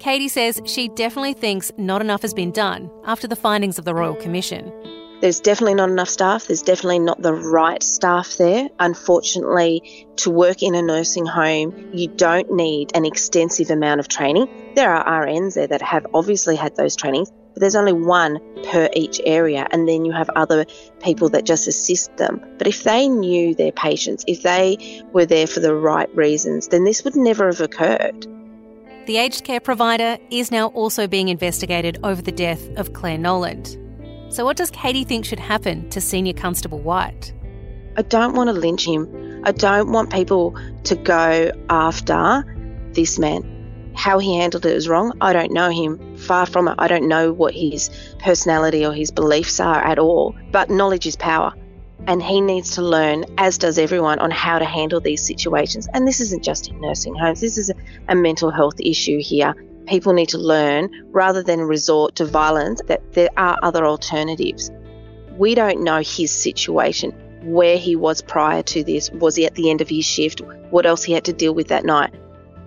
Katie 0.00 0.28
says 0.28 0.60
she 0.64 0.88
definitely 0.88 1.34
thinks 1.34 1.70
not 1.76 2.00
enough 2.00 2.22
has 2.22 2.32
been 2.32 2.50
done 2.50 2.90
after 3.04 3.28
the 3.28 3.36
findings 3.36 3.78
of 3.78 3.84
the 3.84 3.94
Royal 3.94 4.14
Commission. 4.14 4.72
There's 5.20 5.40
definitely 5.40 5.74
not 5.74 5.90
enough 5.90 6.08
staff. 6.08 6.46
There's 6.46 6.62
definitely 6.62 7.00
not 7.00 7.20
the 7.20 7.34
right 7.34 7.82
staff 7.82 8.36
there. 8.38 8.70
Unfortunately, 8.78 10.06
to 10.16 10.30
work 10.30 10.62
in 10.62 10.74
a 10.74 10.80
nursing 10.80 11.26
home, 11.26 11.90
you 11.92 12.08
don't 12.08 12.50
need 12.50 12.92
an 12.96 13.04
extensive 13.04 13.68
amount 13.70 14.00
of 14.00 14.08
training. 14.08 14.48
There 14.76 14.90
are 14.90 15.26
RNs 15.26 15.54
there 15.54 15.66
that 15.66 15.82
have 15.82 16.06
obviously 16.14 16.56
had 16.56 16.74
those 16.76 16.96
trainings, 16.96 17.30
but 17.52 17.60
there's 17.60 17.76
only 17.76 17.92
one 17.92 18.40
per 18.64 18.88
each 18.94 19.20
area, 19.26 19.66
and 19.70 19.86
then 19.86 20.06
you 20.06 20.12
have 20.12 20.30
other 20.30 20.64
people 21.02 21.28
that 21.30 21.44
just 21.44 21.68
assist 21.68 22.16
them. 22.16 22.40
But 22.56 22.66
if 22.66 22.84
they 22.84 23.06
knew 23.06 23.54
their 23.54 23.72
patients, 23.72 24.24
if 24.26 24.42
they 24.42 25.02
were 25.12 25.26
there 25.26 25.46
for 25.46 25.60
the 25.60 25.74
right 25.74 26.08
reasons, 26.16 26.68
then 26.68 26.84
this 26.84 27.04
would 27.04 27.14
never 27.14 27.46
have 27.46 27.60
occurred. 27.60 28.26
The 29.04 29.18
aged 29.18 29.44
care 29.44 29.60
provider 29.60 30.16
is 30.30 30.50
now 30.50 30.68
also 30.68 31.06
being 31.06 31.28
investigated 31.28 31.98
over 32.04 32.22
the 32.22 32.32
death 32.32 32.66
of 32.78 32.94
Claire 32.94 33.18
Nowland. 33.18 33.76
So, 34.30 34.44
what 34.44 34.56
does 34.56 34.70
Katie 34.70 35.02
think 35.02 35.24
should 35.24 35.40
happen 35.40 35.90
to 35.90 36.00
Senior 36.00 36.34
Constable 36.34 36.78
White? 36.78 37.32
I 37.96 38.02
don't 38.02 38.36
want 38.36 38.46
to 38.46 38.52
lynch 38.52 38.86
him. 38.86 39.42
I 39.44 39.50
don't 39.50 39.90
want 39.90 40.12
people 40.12 40.56
to 40.84 40.94
go 40.94 41.50
after 41.68 42.92
this 42.92 43.18
man. 43.18 43.92
How 43.96 44.20
he 44.20 44.36
handled 44.36 44.66
it 44.66 44.76
is 44.76 44.88
wrong. 44.88 45.14
I 45.20 45.32
don't 45.32 45.50
know 45.50 45.68
him. 45.68 46.16
Far 46.16 46.46
from 46.46 46.68
it. 46.68 46.76
I 46.78 46.86
don't 46.86 47.08
know 47.08 47.32
what 47.32 47.54
his 47.54 47.90
personality 48.20 48.86
or 48.86 48.92
his 48.92 49.10
beliefs 49.10 49.58
are 49.58 49.82
at 49.82 49.98
all. 49.98 50.36
But 50.52 50.70
knowledge 50.70 51.08
is 51.08 51.16
power. 51.16 51.52
And 52.06 52.22
he 52.22 52.40
needs 52.40 52.76
to 52.76 52.82
learn, 52.82 53.24
as 53.36 53.58
does 53.58 53.78
everyone, 53.78 54.20
on 54.20 54.30
how 54.30 54.60
to 54.60 54.64
handle 54.64 55.00
these 55.00 55.26
situations. 55.26 55.88
And 55.92 56.06
this 56.06 56.20
isn't 56.20 56.44
just 56.44 56.70
in 56.70 56.80
nursing 56.80 57.16
homes, 57.16 57.40
this 57.40 57.58
is 57.58 57.72
a, 58.08 58.14
mental 58.14 58.52
health 58.52 58.78
issue 58.78 59.18
here 59.20 59.54
people 59.90 60.12
need 60.12 60.28
to 60.28 60.38
learn 60.38 60.88
rather 61.10 61.42
than 61.42 61.60
resort 61.60 62.14
to 62.14 62.24
violence 62.24 62.80
that 62.86 63.12
there 63.12 63.28
are 63.36 63.58
other 63.62 63.84
alternatives. 63.84 64.70
We 65.36 65.54
don't 65.54 65.82
know 65.82 65.98
his 65.98 66.30
situation, 66.30 67.10
where 67.42 67.76
he 67.76 67.96
was 67.96 68.22
prior 68.22 68.62
to 68.62 68.84
this. 68.84 69.10
Was 69.10 69.34
he 69.34 69.46
at 69.46 69.56
the 69.56 69.68
end 69.68 69.80
of 69.80 69.88
his 69.88 70.04
shift? 70.04 70.42
What 70.70 70.86
else 70.86 71.02
he 71.02 71.12
had 71.12 71.24
to 71.24 71.32
deal 71.32 71.54
with 71.54 71.68
that 71.68 71.84
night? 71.84 72.14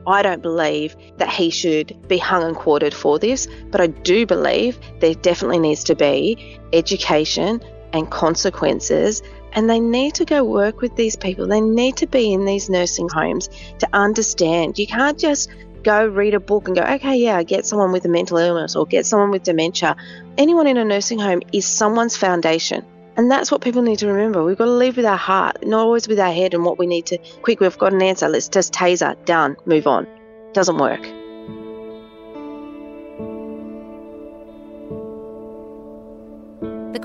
I 0.06 0.22
don't 0.22 0.42
believe 0.42 0.98
that 1.18 1.30
he 1.30 1.50
should 1.50 2.08
be 2.10 2.18
hung 2.18 2.44
and 2.44 2.58
quartered 2.58 2.94
for 2.94 3.18
this, 3.20 3.48
but 3.72 3.80
I 3.80 3.88
do 3.88 4.26
believe 4.26 4.78
there 5.00 5.14
definitely 5.14 5.60
needs 5.60 5.86
to 5.86 5.96
be 5.96 6.60
education 6.74 7.62
and 7.94 8.12
consequences. 8.12 9.22
And 9.54 9.70
they 9.70 9.80
need 9.80 10.16
to 10.16 10.26
go 10.26 10.44
work 10.44 10.82
with 10.82 10.96
these 10.96 11.16
people. 11.16 11.48
They 11.48 11.62
need 11.62 11.96
to 11.98 12.08
be 12.08 12.34
in 12.34 12.44
these 12.44 12.70
nursing 12.70 13.08
homes 13.08 13.50
to 13.80 13.88
understand. 13.94 14.78
You 14.78 14.88
can't 14.88 15.18
just 15.18 15.48
go 15.84 16.06
read 16.08 16.34
a 16.34 16.40
book 16.40 16.68
and 16.68 16.76
go, 16.76 16.84
okay, 16.84 17.18
yeah, 17.18 17.44
get 17.44 17.66
someone 17.66 17.92
with 17.92 18.06
a 18.06 18.10
mental 18.10 18.38
illness 18.38 18.76
or 18.76 18.86
get 18.86 19.06
someone 19.06 19.32
with 19.32 19.44
dementia. 19.44 19.96
Anyone 20.38 20.68
in 20.68 20.78
a 20.78 20.86
nursing 20.86 21.20
home 21.20 21.42
is 21.52 21.66
someone's 21.66 22.18
foundation. 22.18 22.86
And 23.16 23.30
that's 23.30 23.52
what 23.52 23.62
people 23.62 23.84
need 23.84 24.00
to 24.00 24.08
remember. 24.08 24.44
We've 24.44 24.58
got 24.58 24.66
to 24.66 24.72
leave 24.72 24.98
with 24.98 25.06
our 25.06 25.18
heart, 25.18 25.66
not 25.66 25.82
always 25.82 26.08
with 26.08 26.20
our 26.20 26.32
head 26.32 26.54
and 26.54 26.66
what 26.66 26.80
we 26.80 26.88
need 26.88 27.06
to. 27.08 27.18
Quick, 27.44 27.60
we've 27.60 27.78
got 27.78 27.94
an 27.94 28.02
answer. 28.02 28.28
Let's 28.28 28.50
just 28.50 28.74
taser, 28.74 29.24
done, 29.26 29.56
move 29.66 29.86
on. 29.86 30.08
Doesn't 30.54 30.78
work. 30.78 31.23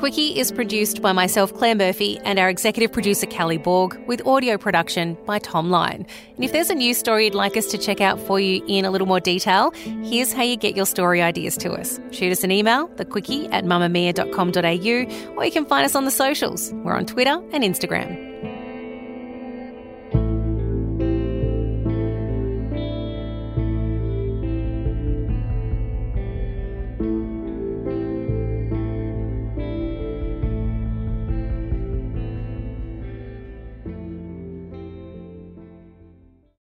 Quicky 0.08 0.36
is 0.36 0.50
produced 0.50 1.02
by 1.02 1.12
myself, 1.12 1.52
Claire 1.52 1.74
Murphy, 1.74 2.18
and 2.20 2.38
our 2.38 2.48
executive 2.48 2.90
producer, 2.90 3.26
Kally 3.26 3.58
Borg, 3.58 3.94
with 4.06 4.26
audio 4.26 4.56
production 4.56 5.18
by 5.26 5.38
Thom 5.38 5.68
Lion. 5.68 6.06
And 6.34 6.42
if 6.42 6.50
there's 6.50 6.70
a 6.70 6.74
news 6.74 6.96
story 6.96 7.26
you'd 7.26 7.34
like 7.34 7.58
us 7.58 7.66
to 7.66 7.76
check 7.76 8.00
out 8.00 8.18
for 8.18 8.40
you 8.40 8.64
in 8.66 8.86
a 8.86 8.90
little 8.90 9.06
more 9.06 9.20
detail, 9.20 9.70
here's 10.02 10.32
how 10.32 10.44
you 10.44 10.56
get 10.56 10.74
your 10.74 10.86
story 10.86 11.20
ideas 11.20 11.58
to 11.58 11.72
us. 11.72 12.00
Shoot 12.10 12.32
us 12.32 12.42
an 12.42 12.50
email, 12.50 12.88
thequicky 12.96 13.52
at 13.52 13.66
mamamia.com.au, 13.66 15.36
or 15.36 15.44
you 15.44 15.52
can 15.52 15.66
find 15.66 15.84
us 15.84 15.94
on 15.94 16.06
the 16.06 16.10
socials. 16.10 16.72
We're 16.72 16.96
on 16.96 17.04
Twitter 17.04 17.42
and 17.52 17.62
Instagram. 17.62 18.27